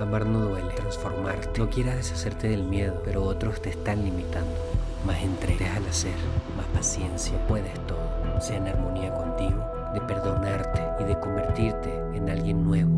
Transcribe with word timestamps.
Amar 0.00 0.24
no 0.24 0.40
duele, 0.40 0.72
transformarte. 0.72 1.60
No 1.60 1.68
quieras 1.68 1.96
deshacerte 1.96 2.48
del 2.48 2.64
miedo, 2.64 3.02
pero 3.04 3.22
otros 3.22 3.60
te 3.60 3.68
están 3.68 4.02
limitando. 4.02 4.56
Más 5.04 5.22
entrega 5.22 5.76
al 5.76 5.86
hacer, 5.86 6.14
más 6.56 6.66
paciencia. 6.68 7.36
Puedes 7.46 7.74
todo. 7.86 8.00
Sea 8.40 8.56
en 8.56 8.68
armonía 8.68 9.12
contigo, 9.12 9.62
de 9.92 10.00
perdonarte 10.00 11.04
y 11.04 11.06
de 11.06 11.20
convertirte 11.20 11.90
en 12.14 12.30
alguien 12.30 12.64
nuevo. 12.64 12.90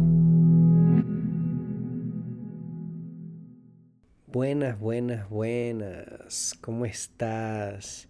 Buenas, 4.29 4.79
buenas, 4.79 5.29
buenas. 5.29 6.57
¿Cómo 6.61 6.87
estás? 6.87 8.09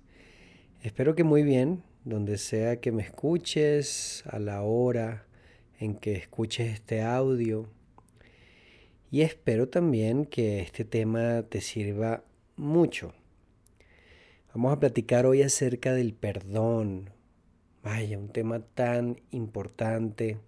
Espero 0.82 1.14
que 1.14 1.24
muy 1.24 1.42
bien, 1.42 1.82
donde 2.04 2.36
sea 2.36 2.78
que 2.78 2.92
me 2.92 3.04
escuches, 3.04 4.22
a 4.28 4.38
la 4.38 4.60
hora 4.60 5.24
en 5.78 5.94
que 5.94 6.12
escuches 6.12 6.74
este 6.74 7.00
audio 7.02 7.70
y 9.12 9.20
espero 9.20 9.68
también 9.68 10.24
que 10.24 10.60
este 10.60 10.86
tema 10.86 11.42
te 11.42 11.60
sirva 11.60 12.24
mucho. 12.56 13.12
Vamos 14.54 14.72
a 14.72 14.80
platicar 14.80 15.26
hoy 15.26 15.42
acerca 15.42 15.92
del 15.92 16.14
perdón. 16.14 17.10
Vaya, 17.84 18.18
un 18.18 18.30
tema 18.30 18.60
tan 18.60 19.20
importante, 19.30 20.38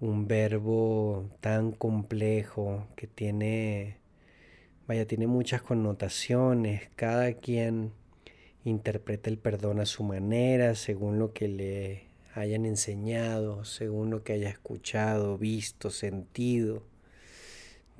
un 0.00 0.28
verbo 0.28 1.30
tan 1.40 1.72
complejo 1.72 2.86
que 2.94 3.06
tiene, 3.06 3.96
vaya, 4.86 5.06
tiene 5.06 5.26
muchas 5.26 5.62
connotaciones. 5.62 6.90
Cada 6.94 7.32
quien 7.32 7.92
interpreta 8.66 9.30
el 9.30 9.38
perdón 9.38 9.80
a 9.80 9.86
su 9.86 10.04
manera, 10.04 10.74
según 10.74 11.18
lo 11.18 11.32
que 11.32 11.48
le 11.48 12.02
hayan 12.34 12.66
enseñado, 12.66 13.64
según 13.64 14.10
lo 14.10 14.22
que 14.24 14.34
haya 14.34 14.50
escuchado, 14.50 15.38
visto, 15.38 15.88
sentido 15.88 16.91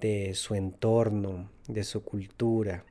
de 0.02 0.34
su 0.34 0.56
entorno, 0.56 1.48
de 1.68 1.84
su 1.84 2.02
cultura. 2.02 2.84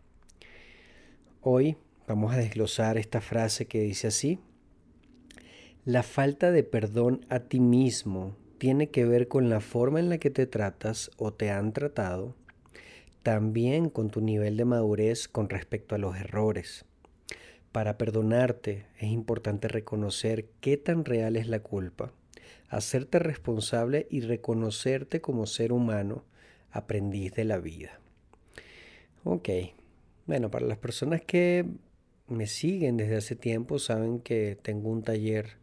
Hoy 1.42 1.76
vamos 2.08 2.34
a 2.34 2.38
desglosar 2.38 2.98
esta 2.98 3.20
frase 3.20 3.68
que 3.68 3.82
dice 3.82 4.08
así. 4.08 4.40
La 5.84 6.04
falta 6.04 6.52
de 6.52 6.64
perdón 6.64 7.26
a 7.28 7.42
ti 7.42 7.60
mismo 7.60 8.38
tiene 8.60 8.92
que 8.92 9.04
ver 9.04 9.28
con 9.28 9.50
la 9.50 9.60
forma 9.60 10.00
en 10.00 10.08
la 10.08 10.20
que 10.20 10.30
te 10.30 10.48
tratas 10.48 11.12
o 11.18 11.34
te 11.34 11.52
han 11.52 11.74
tratado, 11.74 12.34
también 13.24 13.90
con 13.90 14.10
tu 14.10 14.22
nivel 14.22 14.56
de 14.56 14.64
madurez 14.64 15.28
con 15.28 15.50
respecto 15.50 15.96
a 15.96 15.98
los 15.98 16.16
errores. 16.16 16.86
Para 17.74 17.98
perdonarte 17.98 18.86
es 18.98 19.10
importante 19.10 19.68
reconocer 19.68 20.46
qué 20.62 20.78
tan 20.78 21.04
real 21.04 21.36
es 21.36 21.48
la 21.48 21.60
culpa, 21.60 22.14
hacerte 22.70 23.20
responsable 23.20 24.08
y 24.10 24.22
reconocerte 24.22 25.20
como 25.20 25.46
ser 25.46 25.74
humano 25.74 26.24
aprendiz 26.72 27.34
de 27.34 27.46
la 27.46 27.58
vida. 27.58 28.00
Ok, 29.24 29.50
bueno, 30.26 30.50
para 30.50 30.66
las 30.66 30.78
personas 30.78 31.22
que 31.22 31.66
me 32.28 32.48
siguen 32.48 32.98
desde 32.98 33.18
hace 33.18 33.36
tiempo 33.36 33.78
saben 33.78 34.20
que 34.20 34.58
tengo 34.62 34.90
un 34.90 35.04
taller 35.04 35.58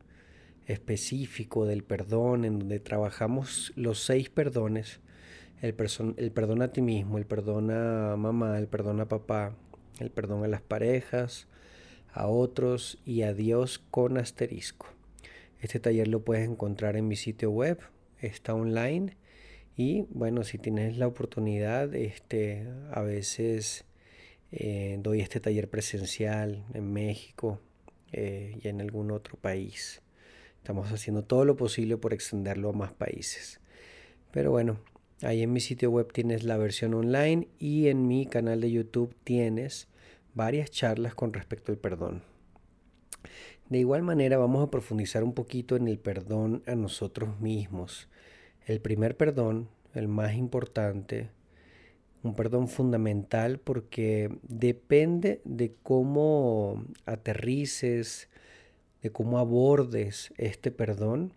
específico 0.67 1.65
del 1.65 1.83
perdón 1.83 2.45
en 2.45 2.59
donde 2.59 2.79
trabajamos 2.79 3.73
los 3.75 4.01
seis 4.05 4.29
perdones. 4.29 5.01
El, 5.61 5.75
el 6.19 6.31
perdón 6.31 6.63
a 6.63 6.73
ti 6.73 6.83
mismo, 6.83 7.19
el 7.19 7.27
perdón 7.27 7.71
a 7.71 8.17
mamá, 8.17 8.59
el 8.59 8.69
perdón 8.69 9.01
a 9.01 9.09
papá, 9.09 9.57
el 9.99 10.11
perdón 10.11 10.45
a 10.45 10.49
las 10.49 10.61
parejas, 10.61 11.49
a 12.13 12.29
otros 12.29 12.99
y 13.05 13.23
a 13.23 13.33
Dios 13.33 13.79
con 13.91 14.19
asterisco. 14.19 14.87
Este 15.61 15.81
taller 15.81 16.07
lo 16.07 16.23
puedes 16.23 16.49
encontrar 16.49 16.97
en 16.97 17.09
mi 17.09 17.17
sitio 17.17 17.51
web, 17.51 17.81
está 18.21 18.55
online 18.55 19.17
y 19.79 20.07
bueno, 20.11 20.43
si 20.43 20.59
tienes 20.59 20.99
la 20.99 21.07
oportunidad, 21.07 21.95
este, 21.95 22.67
a 22.91 23.01
veces 23.01 23.85
eh, 24.51 24.99
doy 25.01 25.21
este 25.21 25.39
taller 25.39 25.71
presencial 25.71 26.65
en 26.75 26.93
México 26.93 27.61
eh, 28.11 28.59
y 28.61 28.67
en 28.67 28.81
algún 28.81 29.13
otro 29.13 29.37
país. 29.37 30.03
Estamos 30.57 30.91
haciendo 30.91 31.23
todo 31.23 31.45
lo 31.45 31.57
posible 31.57 31.97
por 31.97 32.13
extenderlo 32.13 32.71
a 32.71 32.73
más 32.73 32.93
países. 32.93 33.61
Pero 34.33 34.51
bueno, 34.51 34.81
ahí 35.23 35.43
en 35.43 35.53
mi 35.53 35.61
sitio 35.61 35.93
web 35.93 36.13
tienes 36.13 36.43
la 36.43 36.57
versión 36.57 36.93
online 36.95 37.47
y 37.61 37.87
en 37.87 38.09
mi 38.09 38.27
canal 38.27 38.61
de 38.61 38.73
YouTube 38.73 39.15
tienes 39.23 39.87
varias 40.35 40.73
charlas 40.73 41.15
con 41.15 41.33
respecto 41.33 41.71
al 41.71 41.79
perdón. 41.79 42.25
De 43.69 43.79
igual 43.79 44.03
manera 44.03 44.39
vamos 44.39 44.67
a 44.67 44.73
profundizar 44.73 45.23
un 45.23 45.35
poquito 45.35 45.77
en 45.77 45.87
el 45.87 46.01
perdón 46.01 46.65
a 46.67 46.75
nosotros 46.75 47.39
mismos 47.39 48.09
el 48.69 48.83
primer 48.83 49.17
perdón, 49.17 49.69
el 49.95 50.09
más 50.09 50.35
importante, 50.35 51.31
un 52.23 52.35
perdón 52.35 52.69
fundamental 52.69 53.59
porque 53.59 54.31
depende 54.43 55.41
de 55.45 55.75
cómo 55.83 56.85
aterrices, 57.07 58.29
de 59.03 59.11
cómo 59.11 59.39
abordes 59.39 60.35
este 60.37 60.71
perdón, 60.71 61.33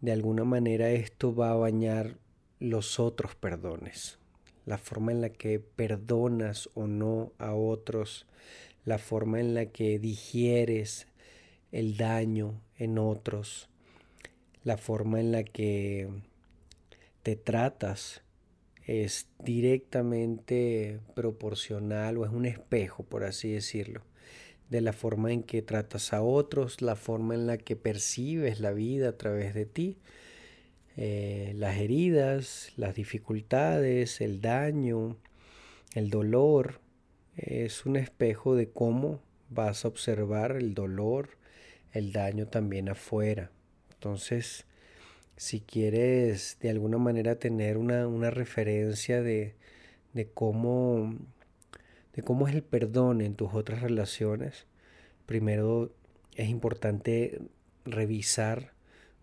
de 0.00 0.12
alguna 0.12 0.44
manera 0.44 0.90
esto 0.90 1.34
va 1.34 1.50
a 1.50 1.56
bañar 1.56 2.16
los 2.58 2.98
otros 2.98 3.34
perdones. 3.34 4.18
La 4.64 4.78
forma 4.78 5.12
en 5.12 5.20
la 5.20 5.28
que 5.28 5.60
perdonas 5.60 6.70
o 6.72 6.86
no 6.86 7.32
a 7.38 7.52
otros, 7.52 8.26
la 8.86 8.96
forma 8.96 9.40
en 9.40 9.52
la 9.52 9.66
que 9.66 9.98
digieres 9.98 11.06
el 11.70 11.98
daño 11.98 12.62
en 12.78 12.96
otros, 12.96 13.68
la 14.64 14.78
forma 14.78 15.20
en 15.20 15.32
la 15.32 15.44
que 15.44 16.08
te 17.22 17.36
tratas 17.36 18.22
es 18.86 19.28
directamente 19.38 21.00
proporcional 21.14 22.18
o 22.18 22.24
es 22.24 22.32
un 22.32 22.46
espejo, 22.46 23.04
por 23.04 23.24
así 23.24 23.52
decirlo, 23.52 24.02
de 24.68 24.80
la 24.80 24.92
forma 24.92 25.32
en 25.32 25.42
que 25.42 25.62
tratas 25.62 26.12
a 26.12 26.22
otros, 26.22 26.82
la 26.82 26.96
forma 26.96 27.34
en 27.34 27.46
la 27.46 27.58
que 27.58 27.76
percibes 27.76 28.60
la 28.60 28.72
vida 28.72 29.10
a 29.10 29.16
través 29.16 29.54
de 29.54 29.66
ti, 29.66 29.98
eh, 30.96 31.52
las 31.56 31.76
heridas, 31.76 32.72
las 32.76 32.94
dificultades, 32.94 34.20
el 34.20 34.40
daño, 34.40 35.16
el 35.94 36.10
dolor, 36.10 36.80
es 37.36 37.86
un 37.86 37.96
espejo 37.96 38.54
de 38.54 38.70
cómo 38.70 39.22
vas 39.48 39.84
a 39.84 39.88
observar 39.88 40.52
el 40.52 40.74
dolor, 40.74 41.38
el 41.92 42.12
daño 42.12 42.46
también 42.46 42.88
afuera. 42.88 43.50
Entonces, 43.92 44.66
si 45.40 45.60
quieres 45.62 46.58
de 46.60 46.68
alguna 46.68 46.98
manera 46.98 47.36
tener 47.36 47.78
una, 47.78 48.30
referencia 48.30 49.22
de, 49.22 49.54
cómo, 50.34 51.14
de 52.14 52.20
cómo 52.20 52.46
es 52.46 52.54
el 52.54 52.62
perdón 52.62 53.22
en 53.22 53.36
tus 53.36 53.54
otras 53.54 53.80
relaciones, 53.80 54.66
primero 55.24 55.92
es 56.36 56.50
importante 56.50 57.40
revisar 57.86 58.72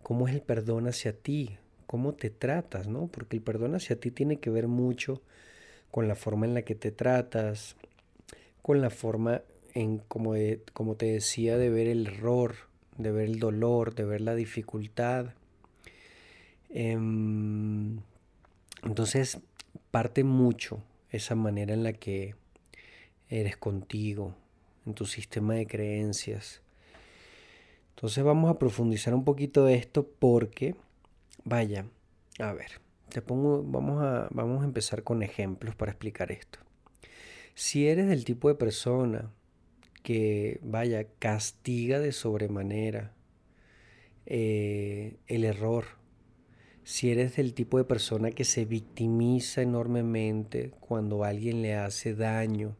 cómo 0.02 0.26
es 0.26 0.34
el 0.34 0.42
perdón 0.42 0.88
hacia 0.88 1.12
ti, 1.12 1.56
cómo 1.86 2.14
te 2.14 2.30
tratas, 2.30 2.88
¿no? 2.88 3.06
Porque 3.06 3.36
el 3.36 3.42
perdón 3.42 3.76
hacia 3.76 3.94
ti 3.94 4.10
tiene 4.10 4.40
que 4.40 4.50
ver 4.50 4.66
mucho 4.66 5.22
con 5.92 6.08
la 6.08 6.16
forma 6.16 6.46
en 6.46 6.54
la 6.54 6.62
que 6.62 6.74
te 6.74 6.90
tratas, 6.90 7.76
con 8.60 8.80
la 8.80 8.90
forma 8.90 9.42
en, 9.72 9.98
como, 9.98 10.34
como 10.72 10.96
te 10.96 11.06
decía, 11.06 11.56
de 11.58 11.70
ver 11.70 11.86
el 11.86 12.08
error, 12.08 12.56
de 12.96 13.12
ver 13.12 13.26
el 13.26 13.38
dolor, 13.38 13.94
de 13.94 14.04
ver 14.04 14.20
la 14.20 14.34
dificultad, 14.34 15.28
entonces 16.70 18.02
parte 19.90 20.24
mucho 20.24 20.82
esa 21.10 21.34
manera 21.34 21.74
en 21.74 21.82
la 21.82 21.94
que 21.94 22.34
eres 23.28 23.56
contigo, 23.56 24.34
en 24.86 24.94
tu 24.94 25.06
sistema 25.06 25.54
de 25.54 25.66
creencias. 25.66 26.62
Entonces 27.94 28.22
vamos 28.22 28.50
a 28.50 28.58
profundizar 28.58 29.14
un 29.14 29.24
poquito 29.24 29.64
de 29.64 29.74
esto 29.74 30.06
porque, 30.18 30.76
vaya, 31.44 31.86
a 32.38 32.52
ver, 32.52 32.80
te 33.08 33.22
pongo, 33.22 33.62
vamos 33.64 34.02
a, 34.02 34.28
vamos 34.30 34.62
a 34.62 34.66
empezar 34.66 35.02
con 35.02 35.22
ejemplos 35.22 35.74
para 35.74 35.92
explicar 35.92 36.30
esto. 36.30 36.58
Si 37.54 37.88
eres 37.88 38.06
del 38.06 38.24
tipo 38.24 38.48
de 38.48 38.54
persona 38.54 39.32
que, 40.02 40.60
vaya, 40.62 41.06
castiga 41.18 41.98
de 41.98 42.12
sobremanera 42.12 43.12
eh, 44.26 45.16
el 45.26 45.44
error, 45.44 45.97
si 46.88 47.10
eres 47.10 47.36
del 47.36 47.52
tipo 47.52 47.76
de 47.76 47.84
persona 47.84 48.30
que 48.30 48.44
se 48.44 48.64
victimiza 48.64 49.60
enormemente 49.60 50.70
cuando 50.80 51.22
alguien 51.22 51.60
le 51.60 51.74
hace 51.74 52.14
daño, 52.14 52.76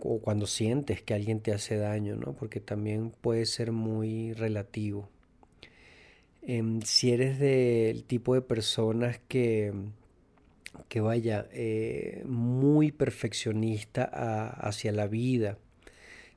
o 0.00 0.20
cuando 0.20 0.46
sientes 0.46 1.02
que 1.02 1.14
alguien 1.14 1.40
te 1.40 1.52
hace 1.52 1.76
daño, 1.76 2.14
¿no? 2.14 2.36
Porque 2.36 2.60
también 2.60 3.10
puede 3.10 3.44
ser 3.46 3.72
muy 3.72 4.34
relativo. 4.34 5.08
Em, 6.42 6.80
si 6.82 7.10
eres 7.10 7.40
del 7.40 8.04
tipo 8.04 8.34
de 8.34 8.42
personas 8.42 9.18
que, 9.26 9.72
que 10.88 11.00
vaya, 11.00 11.48
eh, 11.50 12.22
muy 12.24 12.92
perfeccionista 12.92 14.04
hacia 14.04 14.92
la 14.92 15.08
vida, 15.08 15.58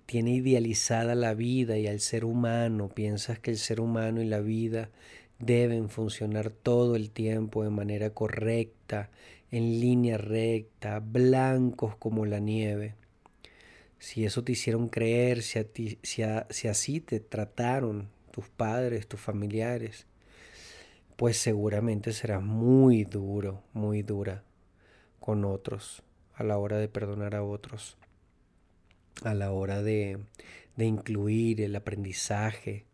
tiene 0.08 0.32
idealizada 0.34 1.14
la 1.14 1.36
vida 1.36 1.78
y 1.78 1.86
al 1.86 2.00
ser 2.00 2.26
humano, 2.26 2.90
piensas 2.90 3.38
que 3.38 3.52
el 3.52 3.58
ser 3.58 3.80
humano 3.80 4.20
y 4.20 4.26
la 4.26 4.40
vida 4.40 4.90
deben 5.40 5.90
funcionar 5.90 6.50
todo 6.50 6.96
el 6.96 7.12
tiempo 7.12 7.64
de 7.64 7.70
manera 7.70 8.10
correcta, 8.12 9.10
en 9.52 9.80
línea 9.80 10.18
recta, 10.18 11.00
blancos 11.00 11.96
como 11.96 12.26
la 12.26 12.40
nieve. 12.40 12.96
Si 14.00 14.26
eso 14.26 14.44
te 14.44 14.52
hicieron 14.52 14.90
creer, 14.90 15.42
si, 15.42 16.00
si 16.04 16.68
así 16.68 17.00
te 17.02 17.20
trataron 17.20 18.10
tus 18.32 18.50
padres, 18.50 19.08
tus 19.08 19.20
familiares, 19.20 20.06
pues 21.16 21.38
seguramente 21.38 22.14
serás 22.14 22.44
muy 22.44 23.04
duro, 23.04 23.64
muy 23.74 24.04
dura 24.04 24.44
con 25.20 25.44
otros 25.46 26.04
a 26.36 26.44
la 26.44 26.60
hora 26.60 26.78
de 26.78 26.88
perdonar 26.88 27.34
a 27.34 27.44
otros, 27.44 27.98
a 29.24 29.34
la 29.34 29.52
hora 29.52 29.82
de, 29.82 30.20
de 30.76 30.86
incluir 30.86 31.62
el 31.62 31.76
aprendizaje, 31.76 32.86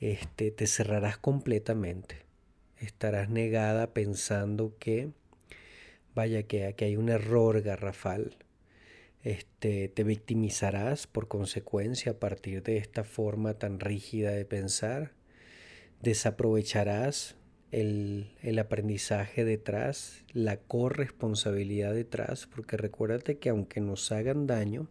este, 0.00 0.50
te 0.50 0.66
cerrarás 0.66 1.18
completamente. 1.18 2.16
Estarás 2.78 3.28
negada 3.28 3.92
pensando 3.92 4.74
que, 4.78 5.10
vaya, 6.14 6.42
que, 6.44 6.74
hay 6.78 6.96
un 6.96 7.10
error 7.10 7.60
garrafal. 7.60 8.36
Este, 9.22 9.88
te 9.88 10.02
victimizarás 10.02 11.06
por 11.06 11.28
consecuencia 11.28 12.12
a 12.12 12.18
partir 12.18 12.62
de 12.62 12.78
esta 12.78 13.04
forma 13.04 13.54
tan 13.54 13.78
rígida 13.78 14.30
de 14.30 14.46
pensar. 14.46 15.12
Desaprovecharás 16.00 17.36
el, 17.70 18.32
el, 18.42 18.58
aprendizaje 18.58 19.44
detrás, 19.44 20.24
la 20.32 20.56
corresponsabilidad 20.56 21.92
detrás, 21.92 22.46
porque 22.46 22.78
recuérdate 22.78 23.36
que 23.36 23.50
aunque 23.50 23.82
nos 23.82 24.10
hagan 24.10 24.46
daño, 24.46 24.88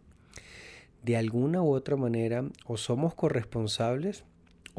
de 1.02 1.16
alguna 1.16 1.62
u 1.62 1.72
otra 1.72 1.96
manera 1.96 2.44
o 2.66 2.76
somos 2.76 3.16
corresponsables 3.16 4.24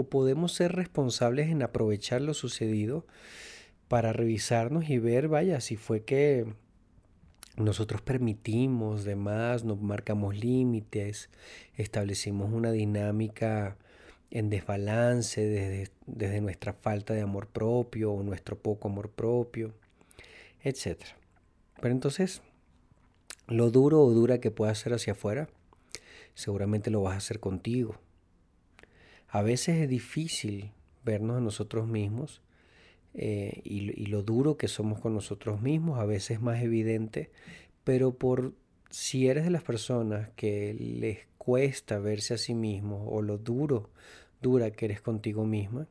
o 0.02 0.10
podemos 0.10 0.54
ser 0.54 0.74
responsables 0.74 1.50
en 1.50 1.64
aprovechar 1.64 2.22
lo 2.22 2.34
sucedido 2.34 3.06
para 3.88 4.14
revisarnos 4.14 4.90
y 4.90 5.00
ver, 5.00 5.28
vaya, 5.28 5.62
si 5.62 5.76
fue 5.76 6.04
que 6.04 6.46
nosotros 7.58 8.02
permitimos 8.02 9.04
demás, 9.04 9.64
nos 9.64 9.82
marcamos 9.82 10.36
límites, 10.36 11.30
establecimos 11.76 12.52
una 12.52 12.72
dinámica 12.72 13.78
en 14.30 14.50
desbalance 14.50 15.42
desde, 15.46 15.92
desde, 16.06 16.42
nuestra 16.42 16.74
falta 16.74 17.14
de 17.14 17.22
amor 17.22 17.48
propio 17.48 18.14
o 18.14 18.24
nuestro 18.24 18.58
poco 18.58 18.88
amor 18.88 19.10
propio, 19.10 19.74
etc. 20.64 21.00
Pero 21.82 21.94
entonces, 21.94 22.42
lo 23.48 23.70
duro 23.70 24.02
o 24.02 24.12
dura 24.12 24.40
que 24.40 24.52
pueda 24.52 24.74
ser 24.74 24.94
hacia 24.94 25.14
afuera, 25.14 25.50
seguramente 26.34 26.90
lo 26.90 27.02
vas 27.02 27.16
a 27.16 27.18
hacer 27.18 27.42
contigo. 27.42 27.98
A 29.32 29.42
veces 29.42 29.78
es 29.78 29.90
difícil 29.90 30.72
vernos 31.06 31.38
a 31.38 31.40
nosotros 31.42 31.88
mismos 31.88 32.42
eh, 33.14 33.62
y, 33.64 34.06
lo 34.08 34.24
duro 34.24 34.58
que 34.58 34.68
somos 34.68 35.00
con 35.00 35.14
nosotros 35.14 35.62
mismos, 35.62 36.00
a 36.00 36.06
veces 36.06 36.32
es 36.32 36.42
más 36.42 36.62
evidente, 36.62 37.32
pero 37.86 38.14
por 38.14 38.54
si 38.90 39.30
eres 39.30 39.46
de 39.46 39.50
las 39.50 39.64
personas 39.64 40.30
que 40.36 40.74
les 40.74 41.20
cuesta 41.38 41.98
verse 41.98 42.34
a 42.34 42.38
sí 42.38 42.54
mismo 42.54 43.08
o 43.10 43.22
lo 43.22 43.38
duro, 43.38 43.90
dura 44.42 44.72
que 44.72 44.86
eres 44.86 45.00
contigo 45.00 45.46
misma, 45.46 45.88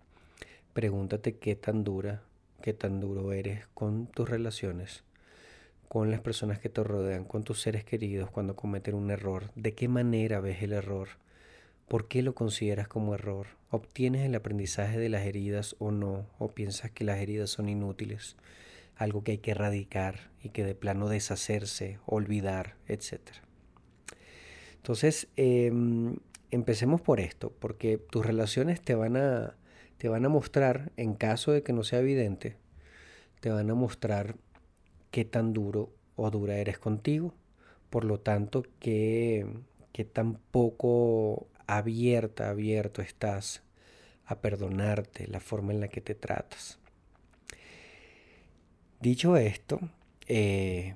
pregúntate 0.75 1.37
qué 1.39 1.57
tan 1.57 1.83
dura, 1.83 2.23
qué 2.63 2.75
tan 2.75 3.01
duro 3.01 3.33
eres 3.33 3.67
con 3.73 4.07
tus 4.07 4.29
relaciones 4.29 5.03
con 5.91 6.13
las 6.13 6.21
personas 6.21 6.61
que 6.61 6.69
te 6.69 6.85
rodean, 6.85 7.25
con 7.25 7.43
tus 7.43 7.63
seres 7.63 7.83
queridos 7.83 8.31
cuando 8.31 8.55
cometen 8.55 8.95
un 8.95 9.11
error, 9.11 9.51
de 9.57 9.75
qué 9.75 9.89
manera 9.89 10.39
ves 10.39 10.63
el 10.63 10.73
error, 10.73 11.09
por 11.91 12.07
qué 12.07 12.23
lo 12.23 12.37
consideras 12.37 12.87
como 12.87 13.17
error, 13.17 13.49
obtienes 13.69 14.25
el 14.25 14.37
aprendizaje 14.37 14.97
de 14.97 15.09
las 15.09 15.27
heridas 15.27 15.75
o 15.81 15.91
no, 15.91 16.25
o 16.39 16.53
piensas 16.53 16.93
que 16.93 17.03
las 17.03 17.19
heridas 17.19 17.51
son 17.51 17.69
inútiles, 17.69 18.37
algo 18.95 19.25
que 19.25 19.33
hay 19.33 19.39
que 19.39 19.51
erradicar 19.51 20.31
y 20.41 20.51
que 20.51 20.65
de 20.65 20.77
plano 20.77 21.09
deshacerse, 21.09 21.99
olvidar, 22.07 22.77
etc. 22.87 23.19
Entonces, 24.77 25.27
em, 25.35 26.19
empecemos 26.53 27.01
por 27.01 27.19
esto, 27.19 27.53
porque 27.59 27.99
tus 27.99 28.25
relaciones 28.25 28.81
te 28.81 28.95
van 28.95 29.17
a, 29.17 29.57
te 29.97 30.09
van 30.09 30.25
a 30.25 30.29
mostrar, 30.29 30.93
en 30.97 31.15
caso 31.15 31.51
de 31.51 31.65
que 31.65 31.73
no 31.73 31.83
sea 31.83 31.99
evidente, 31.99 32.57
te 33.41 33.51
van 33.51 33.69
a 33.69 33.75
mostrar 33.75 34.37
qué 35.11 35.25
tan 35.25 35.53
duro 35.53 35.91
o 36.15 36.31
dura 36.31 36.57
eres 36.57 36.79
contigo, 36.79 37.35
por 37.91 38.05
lo 38.05 38.21
tanto, 38.21 38.63
qué, 38.79 39.45
qué 39.93 40.05
tan 40.05 40.35
poco 40.53 41.49
abierta, 41.77 42.51
abierto 42.51 43.03
estás 43.03 43.63
a 44.27 44.41
perdonarte 44.41 45.27
la 45.27 45.41
forma 45.41 45.73
en 45.73 45.81
la 45.81 45.89
que 45.89 46.01
te 46.01 46.15
tratas. 46.15 46.79
Dicho 49.01 49.37
esto, 49.37 49.81
eh, 50.29 50.95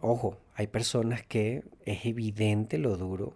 ojo, 0.00 0.38
hay 0.54 0.66
personas 0.66 1.24
que 1.24 1.64
es 1.84 2.04
evidente 2.04 2.78
lo 2.78 2.96
duro 2.96 3.34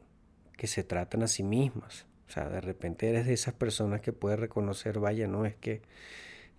que 0.56 0.66
se 0.66 0.84
tratan 0.84 1.22
a 1.22 1.28
sí 1.28 1.42
mismas. 1.42 2.06
O 2.28 2.32
sea, 2.32 2.48
de 2.48 2.60
repente 2.60 3.08
eres 3.08 3.26
de 3.26 3.32
esas 3.32 3.54
personas 3.54 4.00
que 4.00 4.12
puedes 4.12 4.38
reconocer, 4.38 4.98
vaya, 4.98 5.26
no 5.26 5.44
es 5.44 5.54
que 5.56 5.82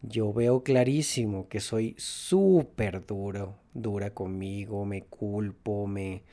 yo 0.02 0.34
veo 0.34 0.64
clarísimo 0.64 1.48
que 1.48 1.62
soy 1.62 1.96
súper 1.98 3.06
duro, 3.06 3.56
dura 3.74 4.14
conmigo, 4.14 4.84
me 4.86 5.04
culpo, 5.04 5.88
me, 5.88 6.24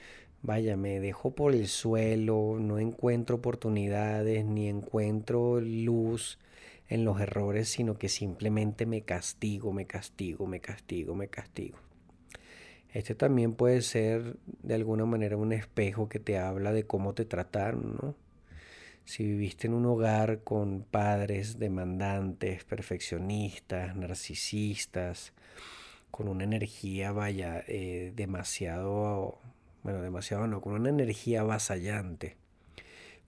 vaya, 0.42 0.76
me 0.76 1.00
dejo 1.00 1.32
por 1.34 1.54
el 1.54 1.69
suelo, 1.69 2.58
no 2.60 2.78
encuentro 2.78 3.37
oportunidades 3.37 4.44
ni 4.44 4.69
encuentro 4.69 5.60
luz 5.60 6.38
en 6.88 7.04
los 7.04 7.20
errores, 7.20 7.69
sino 7.69 7.98
que 7.98 8.08
simplemente 8.08 8.87
me 8.87 9.02
castigo, 9.02 9.72
me 9.72 9.87
castigo, 9.87 10.46
me 10.46 10.60
castigo, 10.60 11.14
me 11.14 11.28
castigo. 11.28 11.78
Este 12.92 13.14
también 13.14 13.54
puede 13.54 13.82
ser 13.82 14.37
de 14.62 14.75
alguna 14.75 15.04
manera 15.04 15.37
un 15.37 15.52
espejo 15.52 16.08
que 16.08 16.19
te 16.19 16.38
habla 16.38 16.72
de 16.72 16.84
cómo 16.84 17.14
te 17.14 17.25
trataron, 17.25 17.98
¿no? 18.02 18.14
si 19.10 19.25
viviste 19.25 19.66
en 19.66 19.75
un 19.75 19.87
hogar 19.87 20.44
con 20.44 20.82
padres 20.82 21.58
demandantes, 21.58 22.62
perfeccionistas, 22.62 23.96
narcisistas, 23.96 25.32
con 26.12 26.28
una 26.28 26.44
energía, 26.44 27.10
vaya, 27.10 27.64
eh, 27.66 28.12
demasiado, 28.14 29.40
bueno, 29.82 30.03
demasiado 30.03 30.47
no, 30.47 30.61
con 30.61 30.75
una 30.75 30.91
energía 30.91 31.41
avasallante, 31.41 32.37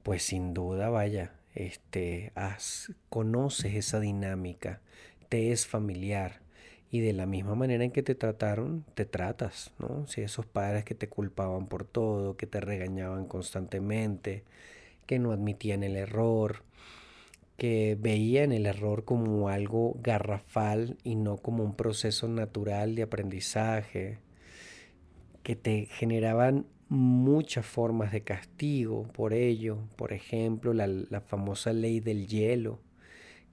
pues 0.02 0.22
sin 0.22 0.54
duda, 0.54 0.88
vaya, 0.90 1.32
este, 1.54 2.32
conoces 3.08 3.74
esa 3.74 4.00
dinámica, 4.00 4.80
te 5.28 5.52
es 5.52 5.66
familiar 5.66 6.40
y 6.90 7.00
de 7.00 7.14
la 7.14 7.24
misma 7.24 7.54
manera 7.54 7.84
en 7.84 7.90
que 7.90 8.02
te 8.02 8.14
trataron, 8.14 8.84
te 8.94 9.06
tratas, 9.06 9.72
¿no? 9.78 10.06
Si 10.06 10.20
esos 10.20 10.44
padres 10.44 10.84
que 10.84 10.94
te 10.94 11.08
culpaban 11.08 11.66
por 11.66 11.84
todo, 11.84 12.36
que 12.36 12.46
te 12.46 12.60
regañaban 12.60 13.26
constantemente, 13.26 14.44
que 15.06 15.18
no 15.18 15.32
admitían 15.32 15.84
el 15.84 15.96
error, 15.96 16.64
que 17.56 17.96
veían 17.98 18.52
el 18.52 18.66
error 18.66 19.04
como 19.04 19.48
algo 19.48 19.96
garrafal 20.02 20.98
y 21.02 21.14
no 21.14 21.38
como 21.38 21.64
un 21.64 21.76
proceso 21.76 22.28
natural 22.28 22.94
de 22.94 23.04
aprendizaje, 23.04 24.18
que 25.42 25.56
te 25.56 25.86
generaban 25.86 26.66
muchas 26.88 27.64
formas 27.64 28.12
de 28.12 28.22
castigo 28.22 29.08
por 29.12 29.32
ello, 29.32 29.78
por 29.96 30.12
ejemplo, 30.12 30.74
la, 30.74 30.86
la 30.86 31.20
famosa 31.20 31.72
ley 31.72 32.00
del 32.00 32.26
hielo, 32.26 32.80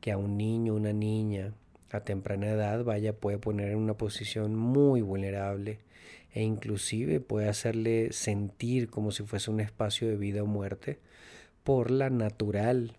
que 0.02 0.12
a 0.12 0.18
un 0.18 0.38
niño, 0.38 0.76
una 0.76 0.94
niña 0.94 1.54
a 1.92 2.02
temprana 2.02 2.50
edad 2.50 2.84
vaya 2.84 3.14
puede 3.14 3.38
poner 3.38 3.70
en 3.70 3.78
una 3.78 3.96
posición 3.96 4.56
muy 4.56 5.02
vulnerable 5.02 5.80
e 6.34 6.44
inclusive 6.44 7.20
puede 7.20 7.50
hacerle 7.50 8.12
sentir 8.14 8.90
como 8.90 9.12
si 9.12 9.24
fuese 9.24 9.50
un 9.50 9.60
espacio 9.60 10.08
de 10.08 10.16
vida 10.16 10.44
o 10.44 10.46
muerte 10.46 11.00
por 11.64 11.92
la 11.92 12.10
natural 12.10 12.94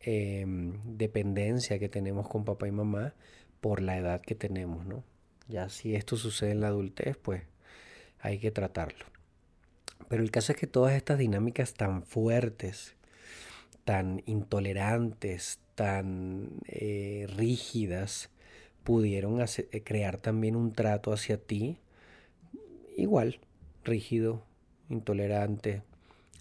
em, 0.00 0.74
dependencia 0.84 1.78
que 1.78 1.88
tenemos 1.88 2.28
con 2.28 2.44
papá 2.44 2.68
y 2.68 2.72
mamá 2.72 3.14
por 3.60 3.80
la 3.80 3.96
edad 3.96 4.20
que 4.20 4.34
tenemos, 4.34 4.86
¿no? 4.86 5.04
Ya 5.48 5.68
si 5.68 5.94
esto 5.94 6.16
sucede 6.16 6.52
en 6.52 6.60
la 6.60 6.68
adultez, 6.68 7.16
pues 7.16 7.42
hay 8.20 8.38
que 8.38 8.50
tratarlo. 8.50 9.06
Pero 10.08 10.22
el 10.22 10.30
caso 10.30 10.52
es 10.52 10.58
que 10.58 10.66
todas 10.66 10.94
estas 10.94 11.18
dinámicas 11.18 11.74
tan 11.74 12.02
fuertes, 12.02 12.96
tan 13.84 14.22
intolerantes, 14.26 15.60
tan 15.74 16.60
eh, 16.66 17.26
rígidas, 17.36 18.30
pudieron 18.84 19.40
eh, 19.40 19.82
crear 19.84 20.16
también 20.18 20.56
un 20.56 20.72
trato 20.72 21.12
hacia 21.12 21.36
ti 21.36 21.78
igual, 22.96 23.40
rígido, 23.84 24.42
intolerante, 24.88 25.82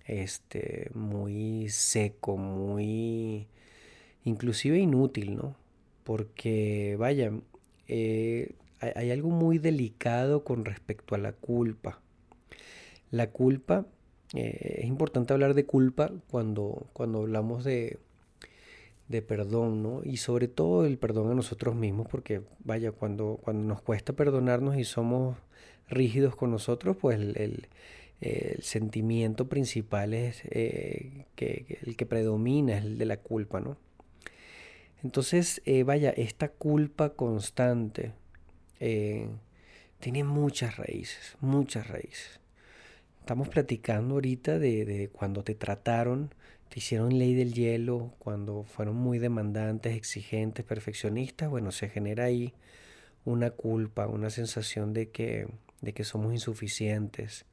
este, 0.06 0.90
muy 0.94 1.70
seco, 1.70 2.38
muy 2.38 3.48
inclusive 4.24 4.80
inútil, 4.80 5.36
¿no? 5.36 5.56
Porque, 6.04 6.96
vaya, 6.98 7.32
eh, 7.88 8.54
hay, 8.80 9.12
algo 9.12 9.30
muy 9.30 9.58
delicado 9.58 10.44
con 10.44 10.66
respecto 10.66 11.16
a 11.16 11.18
la 11.18 11.34
culpa. 11.34 12.02
La 13.12 13.32
culpa, 13.32 13.86
eh, 14.36 14.80
es 14.80 14.86
importante 14.86 15.34
hablar 15.34 15.54
de 15.54 15.66
culpa 15.66 16.12
cuando, 16.30 16.88
cuando 16.94 17.20
hablamos 17.20 17.64
de, 17.64 18.00
de 19.10 19.22
perdón, 19.22 19.84
¿no? 19.84 20.02
Y 20.04 20.18
sobre 20.18 20.48
todo 20.48 20.86
el 20.86 20.98
perdón 20.98 21.32
a 21.32 21.36
nosotros 21.36 21.76
mismos, 21.76 22.08
porque 22.10 22.42
vaya, 22.64 22.92
cuando, 22.92 23.40
cuando 23.42 23.68
nos 23.68 23.82
cuesta 23.82 24.14
perdonarnos 24.14 24.78
y 24.78 24.86
somos 24.86 25.36
rígidos 25.90 26.36
con 26.36 26.52
nosotros, 26.52 26.96
pues 26.96 27.20
el, 27.20 27.68
sentimiento 28.62 29.48
principal 29.48 30.14
es 30.14 30.42
eh, 30.50 31.26
que, 31.36 31.80
el 31.86 31.96
que 31.96 32.06
predomina, 32.06 32.78
es 32.78 32.84
el 32.84 32.98
de 32.98 33.06
la 33.06 33.18
culpa, 33.18 33.62
¿no? 33.62 33.78
Entonces, 35.04 35.62
eh, 35.66 35.84
vaya, 35.84 36.10
esta 36.10 36.50
culpa 36.50 37.12
constante 37.12 38.12
eh, 38.80 39.30
tiene 40.00 40.24
muchas 40.24 40.78
raíces, 40.78 41.38
muchas 41.42 41.88
raíces. 41.88 42.40
Estamos 43.20 43.50
platicando 43.50 44.16
ahorita 44.16 44.60
de, 44.60 44.86
de 44.86 45.10
cuando 45.10 45.44
te 45.44 45.56
trataron 45.56 46.34
te 46.70 46.80
hicieron 46.80 47.18
ley 47.18 47.34
del 47.34 47.54
hielo 47.54 48.14
cuando 48.20 48.64
fueron 48.64 48.96
muy 48.96 49.18
demandantes, 49.18 49.96
exigentes, 49.96 50.64
perfeccionistas, 50.64 51.50
bueno, 51.50 51.72
se 51.72 51.90
genera 51.90 52.26
ahí 52.26 52.54
una 53.26 53.50
culpa, 53.50 54.08
una 54.08 54.30
sensación 54.30 54.94
de 54.94 55.10
que, 55.10 55.48
de 55.82 55.94
que 55.94 56.04
somos 56.04 56.32
insuficientes, 56.32 57.46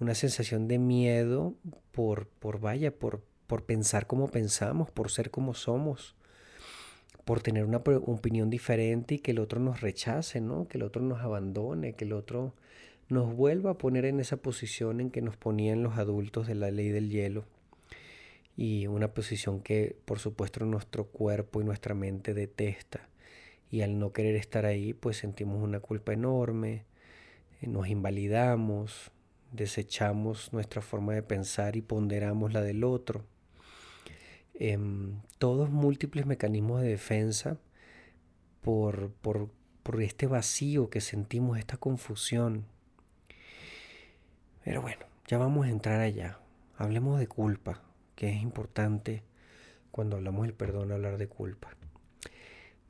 una 0.00 0.14
sensación 0.14 0.68
de 0.68 0.78
miedo 0.78 1.54
por, 1.92 2.28
por 2.28 2.60
vaya, 2.60 2.94
por, 2.94 3.22
por 3.46 3.64
pensar 3.64 4.06
como 4.06 4.28
pensamos, 4.28 4.90
por 4.90 5.10
ser 5.10 5.30
como 5.30 5.54
somos, 5.54 6.14
por 7.24 7.40
tener 7.40 7.64
una 7.64 7.78
opinión 7.78 8.50
diferente 8.50 9.16
y 9.16 9.18
que 9.18 9.30
el 9.30 9.38
otro 9.38 9.60
nos 9.60 9.80
rechace, 9.80 10.40
¿no? 10.40 10.66
Que 10.68 10.78
el 10.78 10.84
otro 10.84 11.02
nos 11.02 11.20
abandone, 11.20 11.94
que 11.94 12.04
el 12.04 12.12
otro 12.12 12.54
nos 13.08 13.34
vuelva 13.34 13.72
a 13.72 13.78
poner 13.78 14.04
en 14.04 14.20
esa 14.20 14.38
posición 14.38 15.00
en 15.00 15.10
que 15.10 15.22
nos 15.22 15.36
ponían 15.36 15.82
los 15.82 15.98
adultos 15.98 16.46
de 16.46 16.54
la 16.54 16.70
ley 16.70 16.88
del 16.88 17.10
hielo 17.10 17.44
y 18.56 18.86
una 18.86 19.08
posición 19.08 19.60
que 19.60 19.96
por 20.04 20.18
supuesto 20.18 20.64
nuestro 20.64 21.06
cuerpo 21.06 21.60
y 21.60 21.64
nuestra 21.64 21.94
mente 21.94 22.34
detesta 22.34 23.08
y 23.70 23.82
al 23.82 23.98
no 23.98 24.12
querer 24.12 24.36
estar 24.36 24.66
ahí 24.66 24.92
pues 24.92 25.16
sentimos 25.16 25.62
una 25.62 25.80
culpa 25.80 26.12
enorme, 26.12 26.84
eh, 27.60 27.66
nos 27.66 27.88
invalidamos, 27.88 29.10
desechamos 29.52 30.52
nuestra 30.52 30.82
forma 30.82 31.14
de 31.14 31.22
pensar 31.22 31.76
y 31.76 31.82
ponderamos 31.82 32.52
la 32.52 32.62
del 32.62 32.84
otro. 32.84 33.24
Em, 34.64 35.16
todos 35.38 35.70
múltiples 35.70 36.24
mecanismos 36.24 36.82
de 36.82 36.86
defensa 36.86 37.58
por, 38.60 39.10
por, 39.10 39.50
por 39.82 40.00
este 40.00 40.28
vacío 40.28 40.88
que 40.88 41.00
sentimos, 41.00 41.58
esta 41.58 41.78
confusión. 41.78 42.64
Pero 44.64 44.80
bueno, 44.80 45.04
ya 45.26 45.38
vamos 45.38 45.66
a 45.66 45.70
entrar 45.70 45.98
allá. 45.98 46.38
Hablemos 46.76 47.18
de 47.18 47.26
culpa 47.26 47.82
que 48.14 48.30
es 48.30 48.40
importante 48.40 49.24
cuando 49.90 50.14
hablamos 50.14 50.46
del 50.46 50.54
perdón 50.54 50.92
hablar 50.92 51.18
de 51.18 51.26
culpa. 51.26 51.70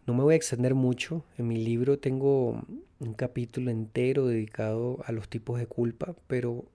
No 0.06 0.12
me 0.12 0.24
voy 0.24 0.34
a 0.34 0.36
extender 0.36 0.74
mucho. 0.74 1.24
En 1.38 1.48
mi 1.48 1.56
libro 1.56 1.98
tengo 1.98 2.66
un 3.00 3.14
capítulo 3.14 3.70
entero 3.70 4.26
dedicado 4.26 4.98
a 5.06 5.12
los 5.12 5.26
tipos 5.30 5.58
de 5.58 5.66
culpa, 5.66 6.14
pero 6.26 6.66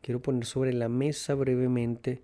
quiero 0.00 0.22
poner 0.22 0.46
sobre 0.46 0.72
la 0.72 0.88
mesa 0.88 1.34
brevemente, 1.34 2.22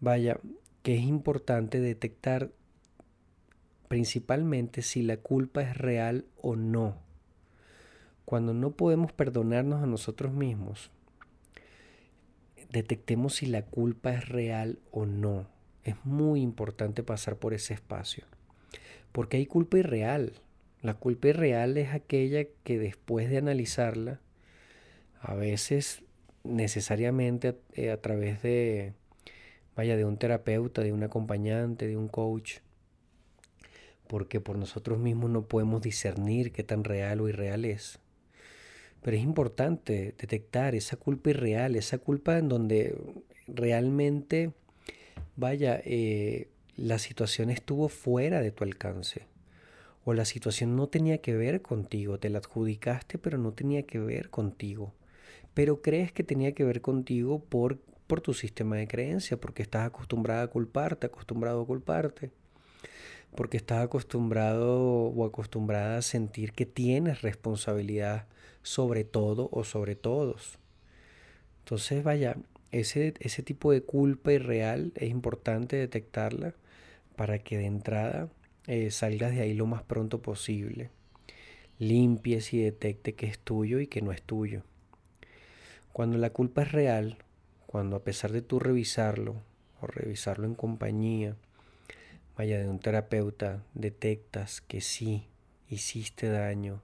vaya, 0.00 0.40
que 0.86 0.94
es 0.94 1.02
importante 1.02 1.80
detectar 1.80 2.52
principalmente 3.88 4.82
si 4.82 5.02
la 5.02 5.16
culpa 5.16 5.60
es 5.62 5.76
real 5.76 6.26
o 6.40 6.54
no. 6.54 6.94
Cuando 8.24 8.54
no 8.54 8.70
podemos 8.70 9.10
perdonarnos 9.10 9.82
a 9.82 9.86
nosotros 9.86 10.32
mismos, 10.32 10.92
detectemos 12.70 13.34
si 13.34 13.46
la 13.46 13.62
culpa 13.62 14.12
es 14.12 14.28
real 14.28 14.78
o 14.92 15.06
no. 15.06 15.48
Es 15.82 15.96
muy 16.04 16.40
importante 16.40 17.02
pasar 17.02 17.34
por 17.34 17.52
ese 17.52 17.74
espacio. 17.74 18.22
Porque 19.10 19.38
hay 19.38 19.46
culpa 19.46 19.78
irreal. 19.78 20.34
La 20.82 20.94
culpa 20.94 21.26
irreal 21.26 21.78
es 21.78 21.94
aquella 21.94 22.44
que 22.62 22.78
después 22.78 23.28
de 23.28 23.38
analizarla, 23.38 24.20
a 25.20 25.34
veces 25.34 26.04
necesariamente 26.44 27.48
a, 27.48 27.54
eh, 27.72 27.90
a 27.90 28.00
través 28.00 28.40
de, 28.40 28.94
vaya, 29.76 29.96
de 29.96 30.04
un 30.04 30.16
terapeuta, 30.16 30.82
de 30.82 30.92
un 30.92 31.02
acompañante, 31.02 31.86
de 31.86 31.96
un 31.96 32.08
coach, 32.08 32.58
porque 34.06 34.40
por 34.40 34.56
nosotros 34.56 34.98
mismos 34.98 35.30
no 35.30 35.42
podemos 35.42 35.82
discernir 35.82 36.52
qué 36.52 36.62
tan 36.62 36.84
real 36.84 37.20
o 37.20 37.28
irreal 37.28 37.64
es. 37.64 37.98
Pero 39.02 39.16
es 39.16 39.22
importante 39.22 40.14
detectar 40.18 40.74
esa 40.74 40.96
culpa 40.96 41.30
irreal, 41.30 41.76
esa 41.76 41.98
culpa 41.98 42.38
en 42.38 42.48
donde 42.48 42.96
realmente, 43.46 44.52
vaya, 45.36 45.80
eh, 45.84 46.48
la 46.76 46.98
situación 46.98 47.50
estuvo 47.50 47.88
fuera 47.88 48.40
de 48.40 48.50
tu 48.50 48.64
alcance. 48.64 49.26
O 50.04 50.14
la 50.14 50.24
situación 50.24 50.76
no 50.76 50.88
tenía 50.88 51.18
que 51.18 51.34
ver 51.34 51.62
contigo, 51.62 52.18
te 52.18 52.30
la 52.30 52.38
adjudicaste, 52.38 53.18
pero 53.18 53.38
no 53.38 53.52
tenía 53.52 53.82
que 53.84 53.98
ver 53.98 54.30
contigo. 54.30 54.92
Pero 55.52 55.82
crees 55.82 56.12
que 56.12 56.22
tenía 56.22 56.52
que 56.52 56.64
ver 56.64 56.80
contigo 56.80 57.40
por, 57.40 57.78
por 58.06 58.20
tu 58.20 58.34
sistema 58.34 58.76
de 58.76 58.88
creencia, 58.88 59.36
porque 59.36 59.62
estás 59.62 59.86
acostumbrada 59.86 60.42
a 60.42 60.48
culparte, 60.48 61.06
acostumbrado 61.06 61.62
a 61.62 61.66
culparte 61.66 62.30
porque 63.36 63.58
estás 63.58 63.84
acostumbrado 63.84 64.80
o 64.80 65.24
acostumbrada 65.24 65.98
a 65.98 66.02
sentir 66.02 66.52
que 66.52 66.66
tienes 66.66 67.22
responsabilidad 67.22 68.26
sobre 68.62 69.04
todo 69.04 69.48
o 69.52 69.62
sobre 69.62 69.94
todos. 69.94 70.58
Entonces, 71.60 72.02
vaya, 72.02 72.36
ese, 72.72 73.14
ese 73.20 73.42
tipo 73.42 73.70
de 73.72 73.82
culpa 73.82 74.32
irreal 74.32 74.92
es 74.96 75.10
importante 75.10 75.76
detectarla 75.76 76.54
para 77.14 77.38
que 77.38 77.58
de 77.58 77.66
entrada 77.66 78.28
eh, 78.66 78.90
salgas 78.90 79.32
de 79.32 79.42
ahí 79.42 79.54
lo 79.54 79.66
más 79.66 79.82
pronto 79.82 80.22
posible. 80.22 80.90
Limpies 81.78 82.54
y 82.54 82.62
detecte 82.62 83.14
que 83.14 83.26
es 83.26 83.38
tuyo 83.38 83.80
y 83.80 83.86
que 83.86 84.00
no 84.00 84.12
es 84.12 84.22
tuyo. 84.22 84.62
Cuando 85.92 86.18
la 86.18 86.30
culpa 86.30 86.62
es 86.62 86.72
real, 86.72 87.18
cuando 87.76 87.96
a 87.96 88.04
pesar 88.04 88.32
de 88.32 88.40
tú 88.40 88.58
revisarlo 88.58 89.42
o 89.82 89.86
revisarlo 89.86 90.46
en 90.46 90.54
compañía, 90.54 91.36
vaya 92.34 92.58
de 92.58 92.66
un 92.66 92.78
terapeuta, 92.78 93.62
detectas 93.74 94.62
que 94.62 94.80
sí 94.80 95.26
hiciste 95.68 96.30
daño, 96.30 96.80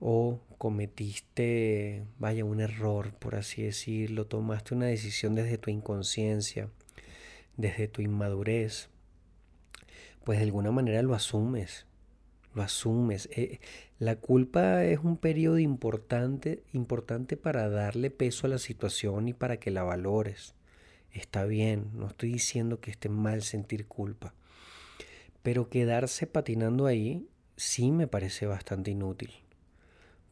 o 0.00 0.40
cometiste, 0.58 2.02
vaya, 2.18 2.44
un 2.44 2.60
error, 2.60 3.14
por 3.14 3.36
así 3.36 3.62
decirlo, 3.62 4.26
tomaste 4.26 4.74
una 4.74 4.86
decisión 4.86 5.36
desde 5.36 5.56
tu 5.56 5.70
inconsciencia, 5.70 6.68
desde 7.56 7.86
tu 7.86 8.02
inmadurez, 8.02 8.88
pues 10.24 10.40
de 10.40 10.44
alguna 10.46 10.72
manera 10.72 11.00
lo 11.02 11.14
asumes, 11.14 11.86
lo 12.54 12.62
asumes. 12.62 13.28
Eh, 13.32 13.60
la 13.98 14.16
culpa 14.16 14.84
es 14.84 14.98
un 14.98 15.16
periodo 15.16 15.58
importante, 15.58 16.62
importante 16.72 17.36
para 17.36 17.68
darle 17.68 18.10
peso 18.10 18.46
a 18.46 18.50
la 18.50 18.58
situación 18.58 19.28
y 19.28 19.32
para 19.32 19.58
que 19.58 19.70
la 19.70 19.82
valores. 19.82 20.54
Está 21.12 21.44
bien, 21.44 21.90
no 21.94 22.08
estoy 22.08 22.32
diciendo 22.32 22.80
que 22.80 22.90
esté 22.90 23.08
mal 23.08 23.42
sentir 23.42 23.86
culpa, 23.86 24.34
pero 25.42 25.68
quedarse 25.68 26.26
patinando 26.26 26.86
ahí 26.86 27.28
sí 27.56 27.92
me 27.92 28.06
parece 28.06 28.46
bastante 28.46 28.90
inútil. 28.90 29.30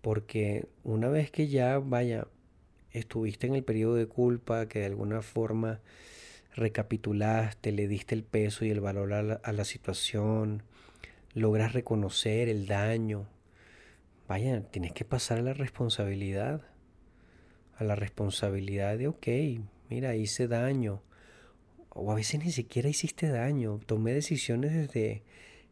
Porque 0.01 0.67
una 0.83 1.09
vez 1.09 1.31
que 1.31 1.49
ya, 1.49 1.79
vaya, 1.79 2.27
estuviste 2.93 3.47
en 3.47 3.55
el 3.55 3.65
periodo 3.65 3.95
de 3.95 4.07
culpa, 4.07 4.67
que 4.67 4.81
de 4.81 4.87
alguna 4.87 5.23
forma 5.23 5.81
recapitulaste, 6.55 7.73
le 7.73 7.87
diste 7.87 8.15
el 8.15 8.25
peso 8.25 8.65
y 8.65 8.71
el 8.71 8.81
valor 8.81 9.13
a 9.13 9.53
la, 9.53 9.65
situación, 9.65 10.63
logras 11.35 11.73
reconocer 11.73 12.49
el 12.49 12.67
daño, 12.67 13.27
vaya, 14.29 14.63
tienes 14.63 14.93
que 14.93 15.05
pasar 15.05 15.39
a 15.39 15.43
la 15.43 15.55
responsabilidad, 15.55 16.63
a 17.77 17.85
la 17.85 17.95
responsabilidad 17.95 18.99
de, 18.99 19.09
ok, 19.09 19.27
mira, 19.89 20.17
hice 20.17 20.49
daño, 20.49 21.03
o 21.91 22.13
a 22.13 22.15
veces 22.15 22.45
ni 22.45 22.53
siquiera 22.53 22.89
hiciste 22.89 23.29
daño, 23.29 23.81
tomé 23.87 24.13
decisiones 24.13 24.73
desde, 24.73 25.23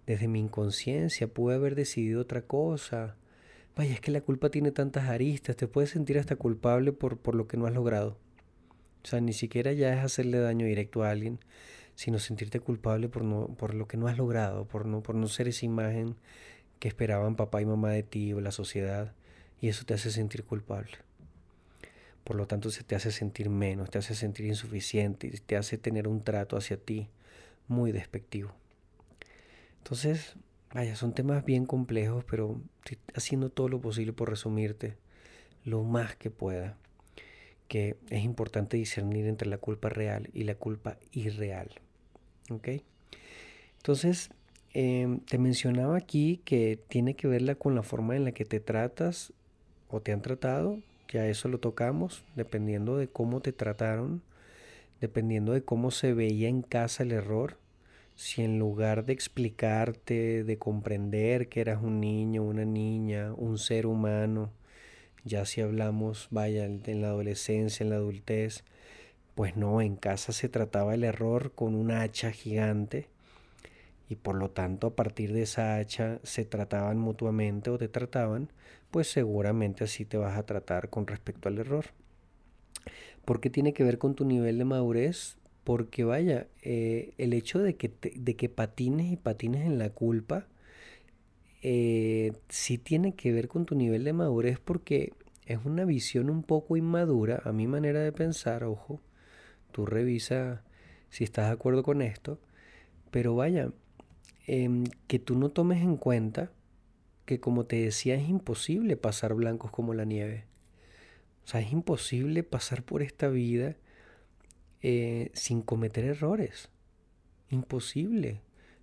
desde 0.07 0.29
mi 0.29 0.41
inconsciencia, 0.41 1.29
pude 1.29 1.55
haber 1.55 1.75
decidido 1.75 2.21
otra 2.21 2.43
cosa, 2.43 3.17
vaya, 3.77 3.95
es 3.95 4.01
que 4.01 4.11
la 4.11 4.21
culpa 4.21 4.51
tiene 4.51 4.73
tantas 4.73 5.09
aristas, 5.09 5.57
te 5.57 5.69
puedes 5.69 5.91
sentir 5.91 6.19
hasta 6.19 6.37
culpable 6.37 6.93
por, 6.93 7.19
por 7.19 7.35
lo 7.35 7.47
que 7.47 7.57
no 7.57 7.67
has 7.67 7.75
logrado. 7.75 8.17
O 9.05 9.07
sea, 9.07 9.21
ni 9.21 9.33
siquiera 9.33 9.73
ya 9.73 9.95
es 9.95 10.05
hacerle 10.05 10.39
daño 10.39 10.67
directo 10.67 11.03
a 11.05 11.11
alguien, 11.11 11.39
sino 11.99 12.21
sentirte 12.21 12.61
culpable 12.61 13.09
por, 13.09 13.25
no, 13.25 13.49
por 13.49 13.75
lo 13.75 13.89
que 13.89 13.97
no 13.97 14.07
has 14.07 14.17
logrado, 14.17 14.67
por 14.67 14.87
no, 14.87 15.03
por 15.03 15.17
no 15.17 15.27
ser 15.27 15.49
esa 15.49 15.67
imagen 15.67 16.15
que 16.79 16.87
esperaban 16.87 17.35
papá 17.35 17.61
y 17.61 17.67
mamá 17.67 17.91
de 17.91 18.05
ti 18.05 18.33
o 18.33 18.41
la 18.41 18.53
sociedad, 18.53 19.13
y 19.61 19.69
eso 19.69 19.85
te 19.85 19.95
hace 19.95 20.13
sentir 20.13 20.45
culpable. 20.45 20.93
Por 22.23 22.37
lo 22.37 22.47
tanto, 22.47 22.71
se 22.71 22.85
te 22.85 22.95
hace 22.95 23.11
sentir 23.11 23.51
menos, 23.51 23.91
te 23.91 23.99
hace 23.99 24.15
sentir 24.15 24.47
insuficiente 24.47 25.27
y 25.27 25.31
te 25.31 25.57
hace 25.57 25.79
tener 25.79 26.07
un 26.07 26.23
trato 26.23 26.57
hacia 26.57 26.77
ti 26.77 27.09
muy 27.67 27.91
despectivo. 27.91 28.53
Entonces, 29.79 30.37
Vaya, 30.75 30.97
son 30.97 31.15
temas 31.15 31.47
bien 31.47 31.65
complejos, 31.65 32.25
pero 32.25 32.61
estoy 32.85 32.99
haciendo 33.15 33.49
todo 33.49 33.69
lo 33.69 33.81
posible 33.81 34.13
por 34.13 34.29
resumirte 34.29 34.97
lo 35.65 35.83
más 35.83 36.15
que 36.17 36.31
pueda. 36.31 36.77
Que 37.69 37.97
es 38.11 38.23
importante 38.23 38.77
discernir 38.77 39.27
entre 39.27 39.49
la 39.49 39.59
culpa 39.59 39.89
real 39.89 40.29
y 40.35 40.45
la 40.45 40.55
culpa 40.55 40.99
irreal. 41.13 41.71
¿Ok? 42.51 42.69
Entonces, 43.79 44.31
em, 44.75 45.21
te 45.21 45.39
mencionaba 45.39 45.97
aquí 45.97 46.41
que 46.45 46.79
tiene 46.89 47.15
que 47.15 47.29
verla 47.29 47.55
con 47.55 47.75
la 47.75 47.83
forma 47.83 48.17
en 48.17 48.25
la 48.25 48.33
que 48.33 48.45
te 48.45 48.61
tratas 48.61 49.33
o 49.89 50.01
te 50.01 50.13
han 50.13 50.23
tratado, 50.23 50.81
que 51.07 51.19
a 51.19 51.27
eso 51.29 51.49
lo 51.49 51.59
tocamos, 51.59 52.25
dependiendo 52.37 52.97
de 52.99 53.09
cómo 53.09 53.41
te 53.41 53.53
trataron, 53.53 54.23
dependiendo 55.01 55.53
de 55.53 55.63
cómo 55.63 55.91
se 55.91 56.13
veía 56.13 56.49
en 56.49 56.63
casa 56.63 57.03
el 57.03 57.13
error, 57.13 57.57
si 58.15 58.43
en 58.43 58.59
lugar 58.59 59.05
de 59.05 59.13
explicarte, 59.13 60.45
de 60.45 60.59
comprender 60.59 61.49
que 61.49 61.61
eras 61.61 61.83
un 61.83 62.01
niño, 62.01 62.43
una 62.43 62.65
niña, 62.65 63.33
un 63.35 63.59
ser 63.59 63.87
humano, 63.87 64.51
ya 65.25 65.45
si 65.47 65.61
hablamos, 65.61 66.29
vaya, 66.31 66.65
en 66.65 67.01
la 67.01 67.09
adolescencia, 67.09 67.85
en 67.85 67.91
la 67.91 67.97
adultez, 67.97 68.65
pues 69.39 69.57
no, 69.57 69.81
en 69.81 69.95
casa 69.95 70.33
se 70.33 70.49
trataba 70.49 70.97
el 70.97 71.05
error 71.05 71.53
con 71.53 71.77
una 71.77 72.03
hacha 72.03 72.33
gigante 72.33 73.07
y 74.09 74.17
por 74.17 74.35
lo 74.35 74.51
tanto 74.51 74.89
a 74.89 74.97
partir 74.97 75.33
de 75.33 75.43
esa 75.43 75.77
hacha 75.77 76.19
se 76.25 76.45
trataban 76.45 76.99
mutuamente 76.99 77.71
o 77.71 77.79
te 77.79 77.87
trataban, 77.87 78.51
pues 78.91 79.09
seguramente 79.09 79.85
así 79.85 80.05
te 80.05 80.17
vas 80.17 80.37
a 80.37 80.45
tratar 80.45 80.91
con 80.91 81.07
respecto 81.07 81.49
al 81.49 81.59
error. 81.59 81.85
¿Por 83.25 83.41
qué 83.41 83.49
tiene 83.49 83.75
que 83.75 83.85
ver 83.85 83.99
con 83.99 84.17
tu 84.17 84.25
nivel 84.25 84.59
de 84.59 84.65
madurez? 84.65 85.37
Porque 85.63 86.03
vaya, 86.03 86.49
eh, 86.63 87.15
el 87.17 87.33
hecho 87.33 87.61
de 87.61 87.77
que, 87.77 87.93
de 88.17 88.35
que 88.35 88.49
patines 88.49 89.13
y 89.13 89.17
patines 89.17 89.67
en 89.67 89.79
la 89.79 89.91
culpa, 89.91 90.49
eh, 91.63 92.33
sí 92.49 92.77
tiene 92.77 93.15
que 93.15 93.31
ver 93.31 93.47
con 93.47 93.67
tu 93.67 93.77
nivel 93.77 94.03
de 94.03 94.15
madurez 94.15 94.59
porque 94.59 95.13
es 95.47 95.65
una 95.65 95.85
visión 95.85 96.29
un 96.29 96.43
poco 96.43 96.77
inmadura, 96.77 97.41
a 97.45 97.53
mi 97.53 97.69
manera 97.69 98.01
de 98.01 98.11
pensar, 98.11 98.65
ojo, 98.65 99.01
Tú 99.79 99.87
revisa 99.87 100.65
si 101.09 101.23
estás 101.23 101.47
de 101.47 101.53
acuerdo 101.53 101.85
con 101.85 102.03
esto. 102.03 102.41
Pero 103.13 103.37
vaya, 103.37 103.71
em, 104.49 104.83
que 105.07 105.21
tú 105.21 105.39
no 105.39 105.51
tomes 105.51 105.83
en 105.85 105.97
cuenta 105.97 106.51
que 107.27 107.39
como 107.39 107.65
te 107.65 107.77
decía 107.77 108.17
es 108.17 108.29
imposible 108.29 108.97
pasar 108.97 109.35
blancos 109.35 109.71
como 109.71 109.95
la 109.95 110.05
nieve. 110.05 110.47
O 111.45 111.47
sea, 111.47 111.61
es 111.61 111.71
imposible 111.71 112.43
pasar 112.43 112.83
por 112.83 113.03
esta 113.03 113.29
vida 113.29 113.77
eh, 114.83 115.31
sin 115.33 115.63
cometer 115.63 116.07
errores. 116.07 116.71
Imposible. 117.49 118.41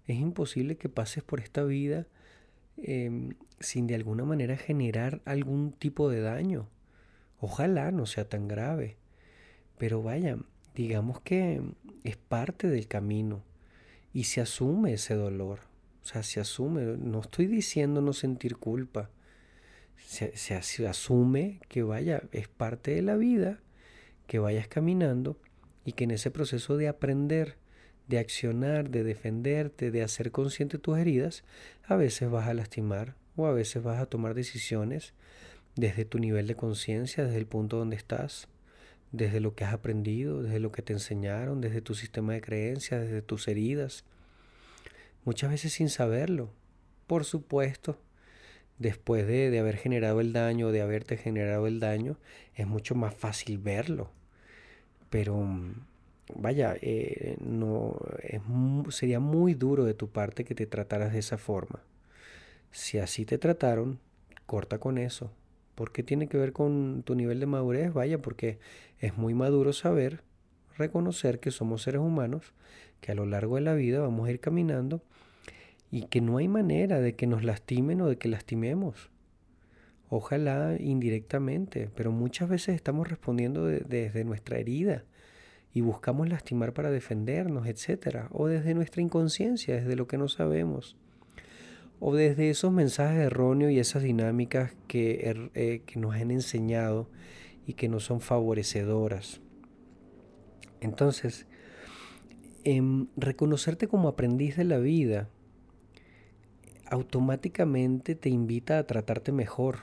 Es 0.07 0.17
imposible 0.17 0.77
que 0.77 0.87
pases 0.87 1.25
por 1.25 1.41
esta 1.41 1.65
vida 1.65 2.07
em, 2.77 3.33
sin 3.59 3.85
de 3.85 3.95
alguna 3.95 4.23
manera 4.23 4.55
generar 4.55 5.21
algún 5.25 5.73
tipo 5.73 6.09
de 6.09 6.21
daño. 6.21 6.69
Ojalá 7.41 7.91
no 7.91 8.05
sea 8.05 8.29
tan 8.29 8.47
grave. 8.47 8.95
Pero 9.77 10.01
vaya, 10.01 10.37
digamos 10.75 11.21
que 11.21 11.61
es 12.03 12.17
parte 12.17 12.67
del 12.67 12.87
camino 12.87 13.43
y 14.13 14.25
se 14.25 14.41
asume 14.41 14.93
ese 14.93 15.15
dolor. 15.15 15.59
O 16.03 16.07
sea, 16.07 16.21
se 16.21 16.39
asume, 16.39 16.97
no 16.97 17.21
estoy 17.21 17.47
diciendo 17.47 18.01
no 18.01 18.13
sentir 18.13 18.57
culpa, 18.57 19.09
se, 19.97 20.35
se, 20.37 20.87
asume 20.87 21.59
que 21.67 21.81
vaya, 21.81 22.21
es 22.31 22.47
parte 22.47 22.91
de 22.93 23.01
la 23.01 23.15
vida, 23.15 23.59
que 24.27 24.37
vayas 24.37 24.67
caminando 24.67 25.37
y 25.83 25.93
que 25.93 26.03
en 26.03 26.11
ese 26.11 26.29
proceso 26.29 26.77
de 26.77 26.87
aprender, 26.87 27.57
de 28.07 28.19
accionar, 28.19 28.89
de 28.89 29.03
defenderte, 29.03 29.89
de 29.89 30.03
hacer 30.03 30.31
consciente 30.31 30.77
tus 30.77 30.99
heridas, 30.99 31.43
a 31.83 31.95
veces 31.95 32.29
vas 32.29 32.47
a 32.47 32.53
lastimar 32.53 33.15
o 33.35 33.47
a 33.47 33.53
veces 33.53 33.81
vas 33.81 33.99
a 33.99 34.05
tomar 34.05 34.35
decisiones 34.35 35.13
desde 35.75 36.05
tu 36.05 36.19
nivel 36.19 36.45
de 36.45 36.55
conciencia, 36.55 37.25
desde 37.25 37.37
el 37.37 37.47
punto 37.47 37.77
donde 37.77 37.95
estás 37.95 38.47
desde 39.15 39.39
lo 39.39 39.55
que 39.55 39.63
has 39.63 39.73
aprendido, 39.73 40.43
desde 40.43 40.59
lo 40.59 40.71
que 40.71 40.81
te 40.81 40.93
enseñaron, 40.93 41.61
desde 41.61 41.81
tu 41.81 41.95
sistema 41.95 42.33
de 42.33 42.41
creencias, 42.41 43.01
desde 43.01 43.21
tus 43.21 43.47
heridas. 43.47 44.03
Muchas 45.23 45.49
veces 45.49 45.73
sin 45.73 45.89
saberlo, 45.89 46.49
por 47.07 47.25
supuesto. 47.25 47.97
Después 48.77 49.25
de, 49.25 49.57
haber 49.57 49.77
generado 49.77 50.19
el 50.19 50.33
daño, 50.33 50.71
de 50.71 50.81
haberte 50.81 51.15
generado 51.15 51.65
el 51.65 51.79
daño, 51.79 52.17
es 52.55 52.67
mucho 52.67 52.93
más 52.93 53.15
fácil 53.15 53.57
verlo. 53.57 54.11
Pero 55.09 55.47
vaya, 56.35 56.75
eh, 56.81 57.37
no, 57.39 57.97
es, 58.21 58.41
sería 58.93 59.21
muy 59.21 59.53
duro 59.53 59.85
de 59.85 59.93
tu 59.93 60.09
parte 60.09 60.43
que 60.43 60.55
te 60.55 60.65
trataras 60.65 61.13
de 61.13 61.19
esa 61.19 61.37
forma. 61.37 61.81
Si 62.71 62.97
así 62.99 63.25
te 63.25 63.37
trataron, 63.37 63.99
corta 64.45 64.77
con 64.77 64.97
eso, 64.97 65.31
¿Por 65.75 65.91
qué 65.91 66.03
tiene 66.03 66.27
que 66.27 66.37
ver 66.37 66.53
con 66.53 67.03
tu 67.03 67.15
nivel 67.15 67.39
de 67.41 67.45
madurez? 67.45 67.93
Vaya, 67.93 68.21
porque 68.21 68.59
es 68.99 69.17
muy 69.17 69.33
maduro 69.33 69.73
saber, 69.73 70.23
reconocer 70.77 71.39
que 71.39 71.51
somos 71.51 71.83
seres 71.83 72.01
humanos, 72.01 72.53
que 73.01 73.11
a 73.11 73.15
lo 73.15 73.25
largo 73.25 73.55
de 73.55 73.61
la 73.61 73.73
vida 73.73 73.99
vamos 73.99 74.27
a 74.27 74.31
ir 74.31 74.39
caminando 74.39 75.01
y 75.91 76.03
que 76.03 76.21
no 76.21 76.37
hay 76.37 76.47
manera 76.47 76.99
de 76.99 77.15
que 77.15 77.27
nos 77.27 77.43
lastimen 77.43 78.01
o 78.01 78.07
de 78.07 78.17
que 78.17 78.27
lastimemos. 78.27 79.09
Ojalá 80.09 80.75
indirectamente, 80.79 81.89
pero 81.95 82.11
muchas 82.11 82.49
veces 82.49 82.75
estamos 82.75 83.07
respondiendo 83.07 83.65
desde 83.65 84.23
nuestra 84.23 84.57
herida 84.57 85.03
y 85.73 85.81
buscamos 85.81 86.29
lastimar 86.29 86.73
para 86.73 86.91
defendernos, 86.91 87.67
etcétera, 87.67 88.29
o 88.31 88.47
desde 88.47 88.73
nuestra 88.73 89.01
inconsciencia, 89.01 89.75
desde 89.75 89.95
lo 89.95 90.07
que 90.07 90.17
no 90.17 90.27
sabemos 90.27 90.95
o 91.99 92.15
desde 92.15 92.49
esos 92.49 92.71
mensajes 92.71 93.19
erróneos 93.19 93.71
y 93.71 93.79
esas 93.79 94.03
dinámicas 94.03 94.75
que, 94.87 95.29
er, 95.29 95.51
eh, 95.53 95.81
que 95.85 95.99
nos 95.99 96.15
han 96.15 96.31
enseñado 96.31 97.09
y 97.65 97.73
que 97.73 97.89
no 97.89 97.99
son 97.99 98.21
favorecedoras. 98.21 99.41
Entonces, 100.81 101.47
em, 102.63 103.07
reconocerte 103.15 103.87
como 103.87 104.07
aprendiz 104.07 104.57
de 104.57 104.65
la 104.65 104.77
vida 104.77 105.29
automáticamente 106.87 108.13
te 108.13 108.29
invita 108.29 108.77
a 108.77 108.85
tratarte 108.85 109.31
mejor, 109.31 109.79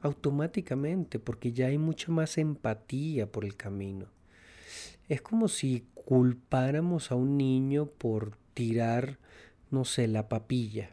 automáticamente, 0.00 1.18
porque 1.18 1.52
ya 1.52 1.66
hay 1.66 1.78
mucha 1.78 2.12
más 2.12 2.38
empatía 2.38 3.30
por 3.30 3.44
el 3.44 3.56
camino. 3.56 4.06
Es 5.08 5.20
como 5.20 5.48
si 5.48 5.86
culpáramos 5.94 7.10
a 7.10 7.16
un 7.16 7.36
niño 7.36 7.86
por 7.86 8.36
tirar, 8.54 9.18
no 9.70 9.84
sé, 9.84 10.06
la 10.06 10.28
papilla 10.28 10.90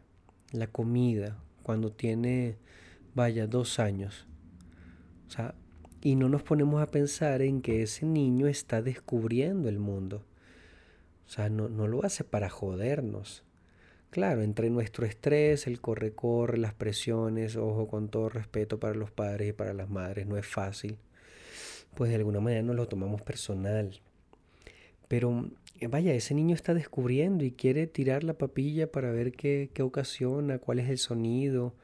la 0.52 0.66
comida 0.66 1.36
cuando 1.62 1.92
tiene, 1.92 2.56
vaya, 3.14 3.46
dos 3.46 3.78
años. 3.78 4.26
O 5.26 5.30
sea, 5.30 5.54
y 6.06 6.14
no 6.14 6.28
nos 6.28 6.44
ponemos 6.44 6.80
a 6.80 6.86
pensar 6.86 7.42
en 7.42 7.62
que 7.62 7.82
ese 7.82 8.06
niño 8.06 8.46
está 8.46 8.80
descubriendo 8.80 9.68
el 9.68 9.80
mundo. 9.80 10.22
O 11.26 11.28
sea, 11.28 11.48
no, 11.48 11.68
no 11.68 11.88
lo 11.88 12.04
hace 12.04 12.22
para 12.22 12.48
jodernos. 12.48 13.42
Claro, 14.10 14.42
entre 14.42 14.70
nuestro 14.70 15.04
estrés, 15.04 15.66
el 15.66 15.80
corre-corre, 15.80 16.58
las 16.58 16.74
presiones, 16.74 17.56
ojo, 17.56 17.88
con 17.88 18.08
todo 18.08 18.28
respeto 18.28 18.78
para 18.78 18.94
los 18.94 19.10
padres 19.10 19.48
y 19.48 19.52
para 19.52 19.74
las 19.74 19.90
madres, 19.90 20.28
no 20.28 20.36
es 20.36 20.46
fácil. 20.46 20.96
Pues 21.96 22.10
de 22.10 22.14
alguna 22.14 22.38
manera 22.38 22.62
nos 22.62 22.76
lo 22.76 22.86
tomamos 22.86 23.22
personal. 23.22 23.98
Pero 25.08 25.50
eh, 25.80 25.88
vaya, 25.88 26.14
ese 26.14 26.34
niño 26.34 26.54
está 26.54 26.72
descubriendo 26.72 27.42
y 27.42 27.50
quiere 27.50 27.88
tirar 27.88 28.22
la 28.22 28.34
papilla 28.34 28.92
para 28.92 29.10
ver 29.10 29.32
qué, 29.32 29.70
qué 29.74 29.82
ocasiona, 29.82 30.60
cuál 30.60 30.78
es 30.78 30.88
el 30.88 30.98
sonido, 30.98 31.74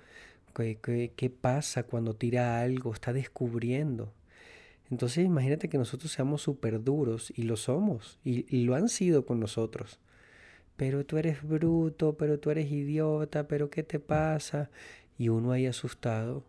qué, 0.52 1.12
qué, 1.16 1.30
pasa 1.30 1.84
cuando 1.84 2.14
tira 2.14 2.60
algo, 2.60 2.92
está 2.92 3.12
descubriendo. 3.12 4.12
Entonces 4.90 5.24
imagínate 5.24 5.68
que 5.68 5.78
nosotros 5.78 6.12
seamos 6.12 6.42
súper 6.42 6.82
duros 6.82 7.32
y 7.36 7.44
lo 7.44 7.56
somos 7.56 8.18
y, 8.24 8.44
y 8.54 8.64
lo 8.64 8.74
han 8.74 8.88
sido 8.88 9.24
con 9.26 9.40
nosotros. 9.40 9.98
Pero 10.76 11.04
tú 11.06 11.18
eres 11.18 11.42
bruto, 11.42 12.16
pero 12.16 12.38
tú 12.38 12.50
eres 12.50 12.70
idiota, 12.70 13.48
pero 13.48 13.70
¿qué 13.70 13.82
te 13.82 14.00
pasa? 14.00 14.70
Y 15.18 15.28
uno 15.28 15.52
ahí 15.52 15.66
asustado 15.66 16.44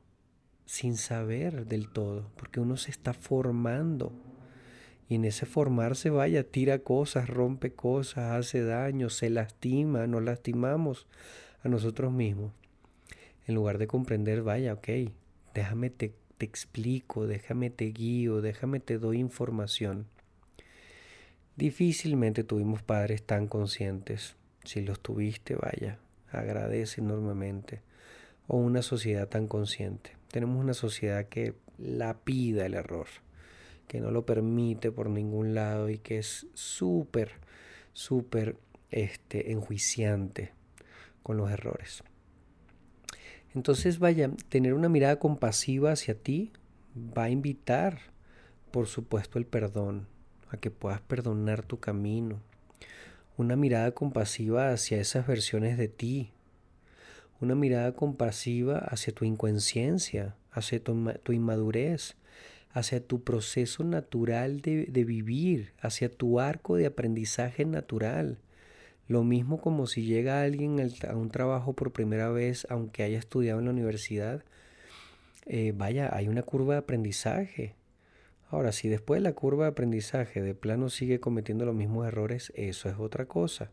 sin 0.66 0.98
saber 0.98 1.66
del 1.66 1.90
todo, 1.90 2.32
porque 2.36 2.60
uno 2.60 2.78
se 2.78 2.92
está 2.92 3.14
formando 3.14 4.14
y 5.10 5.16
en 5.16 5.26
ese 5.26 5.46
formarse, 5.46 6.10
vaya, 6.10 6.44
tira 6.44 6.80
cosas, 6.80 7.30
rompe 7.30 7.74
cosas, 7.74 8.32
hace 8.32 8.64
daño, 8.64 9.10
se 9.10 9.30
lastima, 9.30 10.08
nos 10.08 10.24
lastimamos 10.24 11.08
a 11.64 11.70
nosotros 11.70 12.12
mismos. 12.12 12.52
En 13.48 13.56
lugar 13.56 13.78
de 13.78 13.88
comprender, 13.88 14.42
vaya, 14.42 14.74
ok, 14.74 14.88
déjame 15.54 15.90
te, 15.90 16.14
te 16.38 16.46
explico, 16.46 17.28
déjame 17.28 17.70
te 17.70 17.86
guío, 17.86 18.42
déjame 18.42 18.80
te 18.80 18.98
doy 18.98 19.20
información. 19.20 20.08
Difícilmente 21.56 22.44
tuvimos 22.44 22.82
padres 22.82 23.24
tan 23.24 23.48
conscientes. 23.48 24.36
Si 24.64 24.82
los 24.82 25.00
tuviste, 25.00 25.56
vaya, 25.56 26.00
agradece 26.32 27.02
enormemente. 27.02 27.82
O 28.48 28.58
una 28.58 28.82
sociedad 28.82 29.28
tan 29.28 29.48
consciente. 29.48 30.12
Tenemos 30.32 30.60
una 30.60 30.74
sociedad 30.74 31.28
que 31.28 31.54
la 31.78 32.16
pida 32.16 32.66
el 32.66 32.74
error 32.74 33.08
que 33.88 34.00
no 34.00 34.12
lo 34.12 34.26
permite 34.26 34.92
por 34.92 35.10
ningún 35.10 35.54
lado 35.54 35.90
y 35.90 36.00
que 36.00 36.18
es 36.18 36.48
súper, 36.54 37.34
súper 37.94 38.56
este, 38.90 39.52
enjuiciante 39.52 40.52
con 41.22 41.38
los 41.38 41.52
errores. 41.52 42.04
Entonces, 43.56 44.00
vaya, 44.00 44.32
tener 44.50 44.74
una 44.74 44.90
mirada 44.90 45.20
compasiva 45.20 45.92
hacia 45.92 46.16
ti 46.16 46.52
va 46.96 47.26
a 47.26 47.30
invitar, 47.30 48.00
por 48.72 48.88
supuesto, 48.88 49.38
el 49.38 49.46
perdón, 49.46 50.08
a 50.50 50.58
que 50.58 50.72
puedas 50.72 51.02
perdonar 51.02 51.64
tu 51.64 51.80
camino. 51.80 52.40
una 53.36 53.56
mirada 53.56 53.92
compasiva 53.92 54.72
hacia 54.72 55.00
esas 55.00 55.26
versiones 55.26 55.76
de 55.76 55.88
ti, 55.88 56.30
una 57.42 57.56
mirada 57.56 57.92
compasiva 57.94 58.78
hacia 58.78 59.14
tu 59.14 59.26
inconsciencia, 59.26 60.36
hacia 60.52 60.82
tu, 60.82 61.34
inmadurez, 61.34 62.16
hacia 62.72 63.06
tu 63.06 63.24
proceso 63.24 63.84
natural 63.84 64.62
de, 64.62 64.86
de, 64.86 65.04
vivir, 65.04 65.74
hacia 65.82 66.10
tu 66.10 66.40
arco 66.40 66.76
de 66.76 66.86
aprendizaje 66.86 67.66
natural. 67.66 68.38
Lo 69.08 69.24
mismo 69.24 69.60
como 69.60 69.86
si 69.86 70.06
llega 70.06 70.44
alguien 70.44 70.80
a 71.08 71.16
un 71.16 71.30
trabajo 71.30 71.74
por 71.74 71.92
primera 71.92 72.30
vez, 72.30 72.66
aunque 72.70 73.04
haya 73.04 73.20
estudiado 73.20 73.60
en 73.60 73.66
la 73.66 73.72
universidad, 73.72 74.44
eh, 75.46 75.74
vaya, 75.76 76.10
hay 76.16 76.30
una 76.30 76.44
curva 76.44 76.76
de 76.76 76.80
aprendizaje. 76.80 77.76
Ahora, 78.50 78.72
si 78.72 78.88
después 78.88 79.20
de 79.20 79.30
la 79.30 79.34
curva 79.34 79.66
de 79.66 79.72
aprendizaje 79.72 80.42
de 80.42 80.56
plano 80.56 80.90
sigue 80.90 81.20
cometiendo 81.20 81.66
los 81.66 81.76
mismos 81.76 82.08
errores, 82.08 82.54
eso 82.56 82.88
es 82.88 82.96
otra 82.98 83.26
cosa. 83.26 83.72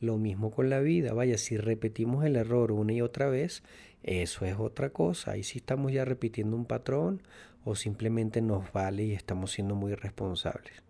Lo 0.00 0.18
mismo 0.18 0.50
con 0.50 0.68
la 0.70 0.80
vida. 0.80 1.12
Vaya, 1.14 1.38
si 1.38 1.56
repetimos 1.56 2.24
el 2.24 2.36
error 2.36 2.72
una 2.72 2.92
y 2.92 3.00
otra 3.00 3.28
vez, 3.28 3.62
eso 4.02 4.44
es 4.44 4.56
otra 4.58 4.90
cosa. 4.90 5.32
Ahí 5.32 5.44
sí 5.44 5.58
estamos 5.58 5.92
ya 5.92 6.04
repitiendo 6.04 6.56
un 6.56 6.66
patrón 6.66 7.22
o 7.64 7.74
simplemente 7.74 8.42
nos 8.42 8.72
vale 8.72 9.04
y 9.04 9.12
estamos 9.12 9.52
siendo 9.52 9.74
muy 9.74 9.94
responsables. 9.94 10.87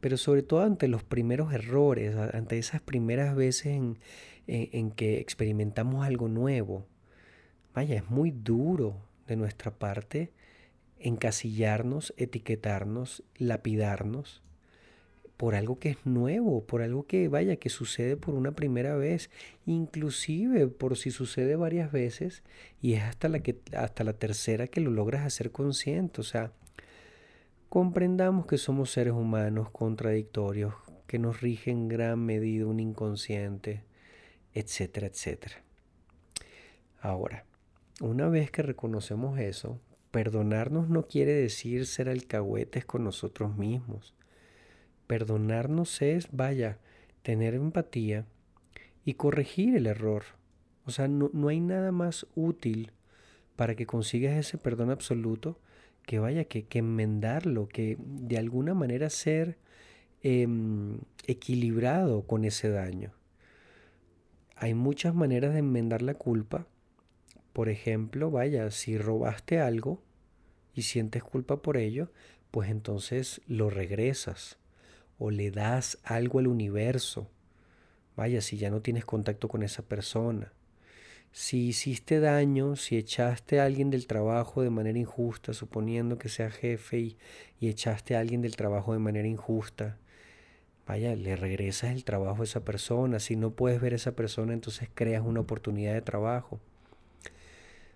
Pero 0.00 0.16
sobre 0.16 0.42
todo 0.42 0.60
ante 0.60 0.88
los 0.88 1.02
primeros 1.02 1.52
errores, 1.52 2.16
ante 2.16 2.58
esas 2.58 2.80
primeras 2.80 3.34
veces 3.34 3.66
en, 3.66 3.98
en 4.46 4.90
que 4.90 5.18
experimentamos 5.18 6.06
algo 6.06 6.28
nuevo, 6.28 6.86
vaya, 7.74 7.96
es 7.96 8.08
muy 8.10 8.30
duro 8.30 8.96
de 9.26 9.36
nuestra 9.36 9.72
parte 9.72 10.32
encasillarnos, 11.00 12.14
etiquetarnos, 12.16 13.22
lapidarnos 13.36 14.42
por 15.38 15.54
algo 15.54 15.78
que 15.78 15.90
es 15.90 16.04
nuevo, 16.04 16.64
por 16.66 16.82
algo 16.82 17.06
que 17.06 17.28
vaya, 17.28 17.56
que 17.56 17.68
sucede 17.68 18.16
por 18.16 18.34
una 18.34 18.52
primera 18.52 18.96
vez, 18.96 19.30
inclusive 19.66 20.66
por 20.66 20.96
si 20.96 21.12
sucede 21.12 21.54
varias 21.54 21.92
veces 21.92 22.42
y 22.82 22.94
es 22.94 23.04
hasta 23.04 23.28
la, 23.28 23.38
que, 23.38 23.60
hasta 23.76 24.02
la 24.02 24.14
tercera 24.14 24.66
que 24.66 24.80
lo 24.80 24.90
logras 24.90 25.24
hacer 25.24 25.52
consciente. 25.52 26.20
O 26.20 26.24
sea, 26.24 26.52
comprendamos 27.68 28.46
que 28.46 28.58
somos 28.58 28.90
seres 28.90 29.12
humanos 29.12 29.70
contradictorios, 29.70 30.74
que 31.06 31.18
nos 31.18 31.40
rige 31.40 31.70
en 31.70 31.88
gran 31.88 32.18
medida 32.24 32.66
un 32.66 32.80
inconsciente, 32.80 33.84
etcétera, 34.54 35.06
etcétera. 35.06 35.62
Ahora, 37.00 37.44
una 38.00 38.28
vez 38.28 38.50
que 38.50 38.62
reconocemos 38.62 39.38
eso, 39.38 39.80
perdonarnos 40.10 40.88
no 40.88 41.06
quiere 41.06 41.32
decir 41.32 41.86
ser 41.86 42.08
alcahuetes 42.08 42.84
con 42.84 43.04
nosotros 43.04 43.56
mismos. 43.56 44.14
Perdonarnos 45.06 46.02
es, 46.02 46.28
vaya, 46.32 46.78
tener 47.22 47.54
empatía 47.54 48.26
y 49.04 49.14
corregir 49.14 49.76
el 49.76 49.86
error. 49.86 50.24
O 50.86 50.90
sea, 50.90 51.08
no, 51.08 51.48
hay 51.48 51.60
nada 51.60 51.92
más 51.92 52.26
útil 52.34 52.92
para 53.56 53.74
que 53.74 53.86
consigas 53.86 54.36
ese 54.36 54.58
perdón 54.58 54.90
absoluto 54.90 55.58
que 56.08 56.18
vaya, 56.18 56.44
que, 56.44 56.64
que 56.64 56.78
enmendarlo, 56.78 57.68
que 57.68 57.98
de 58.00 58.38
alguna 58.38 58.72
manera 58.72 59.10
ser 59.10 59.58
em, 60.22 61.00
equilibrado 61.26 62.26
con 62.26 62.46
ese 62.46 62.70
daño. 62.70 63.12
Hay 64.56 64.72
muchas 64.72 65.14
maneras 65.14 65.52
de 65.52 65.58
enmendar 65.58 66.00
la 66.00 66.14
culpa. 66.14 66.66
Por 67.52 67.68
ejemplo, 67.68 68.30
vaya, 68.30 68.70
si 68.70 68.96
robaste 68.96 69.60
algo 69.60 70.00
y 70.72 70.82
sientes 70.82 71.22
culpa 71.22 71.60
por 71.60 71.76
ello, 71.76 72.10
pues 72.52 72.70
entonces 72.70 73.42
lo 73.46 73.68
regresas 73.68 74.56
o 75.18 75.30
le 75.30 75.50
das 75.50 75.98
algo 76.04 76.38
al 76.38 76.46
universo. 76.46 77.28
Vaya, 78.16 78.40
si 78.40 78.56
ya 78.56 78.70
no 78.70 78.80
tienes 78.80 79.04
contacto 79.04 79.48
con 79.48 79.62
esa 79.62 79.82
persona. 79.82 80.54
Si 81.38 81.68
hiciste 81.68 82.18
daño, 82.18 82.74
si 82.74 82.96
echaste 82.96 83.60
a 83.60 83.64
alguien 83.64 83.90
del 83.90 84.08
trabajo 84.08 84.60
de 84.60 84.70
manera 84.70 84.98
injusta, 84.98 85.54
suponiendo 85.54 86.18
que 86.18 86.28
sea 86.28 86.50
jefe 86.50 86.98
y, 86.98 87.16
y 87.60 87.68
echaste 87.68 88.16
a 88.16 88.20
alguien 88.20 88.42
del 88.42 88.56
trabajo 88.56 88.92
de 88.92 88.98
manera 88.98 89.28
injusta, 89.28 89.98
vaya, 90.84 91.14
le 91.14 91.36
regresas 91.36 91.92
el 91.92 92.02
trabajo 92.02 92.42
a 92.42 92.44
esa 92.44 92.64
persona. 92.64 93.20
Si 93.20 93.36
no 93.36 93.52
puedes 93.52 93.80
ver 93.80 93.92
a 93.92 93.96
esa 93.96 94.16
persona, 94.16 94.52
entonces 94.52 94.88
creas 94.92 95.22
una 95.24 95.38
oportunidad 95.38 95.94
de 95.94 96.02
trabajo. 96.02 96.58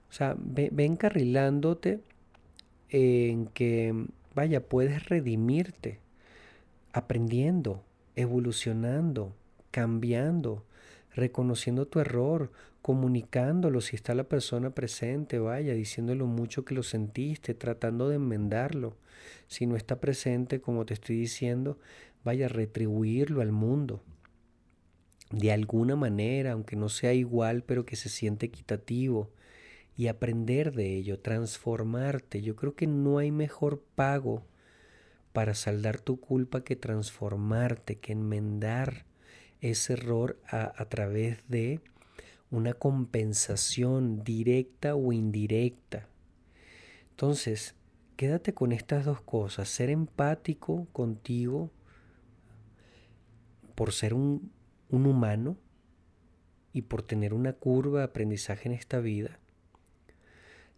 O 0.08 0.12
sea, 0.12 0.36
ve 0.38 0.70
encarrilándote 0.78 1.98
en 2.90 3.46
que, 3.48 4.06
vaya, 4.36 4.60
puedes 4.60 5.08
redimirte 5.08 5.98
aprendiendo, 6.92 7.82
evolucionando, 8.14 9.34
cambiando, 9.72 10.62
reconociendo 11.14 11.86
tu 11.86 12.00
error, 12.00 12.50
comunicándolo 12.80 13.80
si 13.80 13.96
está 13.96 14.14
la 14.14 14.24
persona 14.24 14.70
presente, 14.70 15.38
vaya, 15.38 15.74
diciéndolo 15.74 16.26
mucho 16.26 16.64
que 16.64 16.74
lo 16.74 16.82
sentiste, 16.82 17.54
tratando 17.54 18.08
de 18.08 18.16
enmendarlo. 18.16 18.96
Si 19.46 19.66
no 19.66 19.76
está 19.76 20.00
presente, 20.00 20.60
como 20.60 20.84
te 20.84 20.94
estoy 20.94 21.16
diciendo, 21.16 21.78
vaya 22.24 22.48
retribuirlo 22.48 23.40
al 23.40 23.52
mundo. 23.52 24.02
De 25.30 25.52
alguna 25.52 25.96
manera, 25.96 26.52
aunque 26.52 26.76
no 26.76 26.88
sea 26.88 27.12
igual, 27.14 27.62
pero 27.62 27.86
que 27.86 27.96
se 27.96 28.08
siente 28.08 28.46
equitativo 28.46 29.30
y 29.96 30.08
aprender 30.08 30.72
de 30.72 30.96
ello, 30.96 31.20
transformarte. 31.20 32.42
Yo 32.42 32.56
creo 32.56 32.74
que 32.74 32.86
no 32.86 33.18
hay 33.18 33.30
mejor 33.30 33.82
pago 33.94 34.42
para 35.32 35.54
saldar 35.54 36.00
tu 36.00 36.20
culpa 36.20 36.64
que 36.64 36.76
transformarte, 36.76 37.96
que 37.96 38.12
enmendar 38.12 39.06
ese 39.62 39.94
error 39.94 40.38
a, 40.48 40.84
través 40.86 41.48
de 41.48 41.80
una 42.50 42.74
compensación 42.74 44.24
directa 44.24 44.96
o 44.96 45.12
indirecta. 45.12 46.08
Entonces, 47.10 47.76
quédate 48.16 48.52
con 48.52 48.72
estas 48.72 49.04
dos 49.04 49.22
cosas, 49.22 49.68
ser 49.68 49.88
empático 49.88 50.86
contigo 50.92 51.70
por 53.76 53.92
ser 53.92 54.14
un, 54.14 54.50
un 54.90 55.06
humano 55.06 55.56
y 56.72 56.82
por 56.82 57.02
tener 57.02 57.32
una 57.32 57.52
curva 57.52 58.00
de 58.00 58.04
aprendizaje 58.06 58.68
en 58.68 58.74
esta 58.74 58.98
vida, 58.98 59.38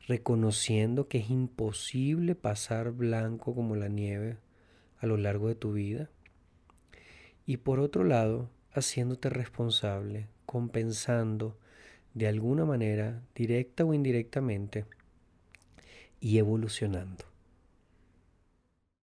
reconociendo 0.06 1.08
que 1.08 1.18
es 1.18 1.30
imposible 1.30 2.34
pasar 2.34 2.92
blanco 2.92 3.54
como 3.54 3.76
la 3.76 3.88
nieve 3.88 4.36
a 4.98 5.06
lo 5.06 5.16
largo 5.16 5.48
de 5.48 5.54
tu 5.54 5.72
vida. 5.72 6.10
Y 7.46 7.58
por 7.58 7.80
otro 7.80 8.04
lado, 8.04 8.50
haciéndote 8.74 9.30
responsable, 9.30 10.28
compensando 10.46 11.56
de 12.12 12.28
alguna 12.28 12.64
manera, 12.64 13.22
directa 13.34 13.84
o 13.84 13.94
indirectamente, 13.94 14.86
y 16.20 16.38
evolucionando. 16.38 17.24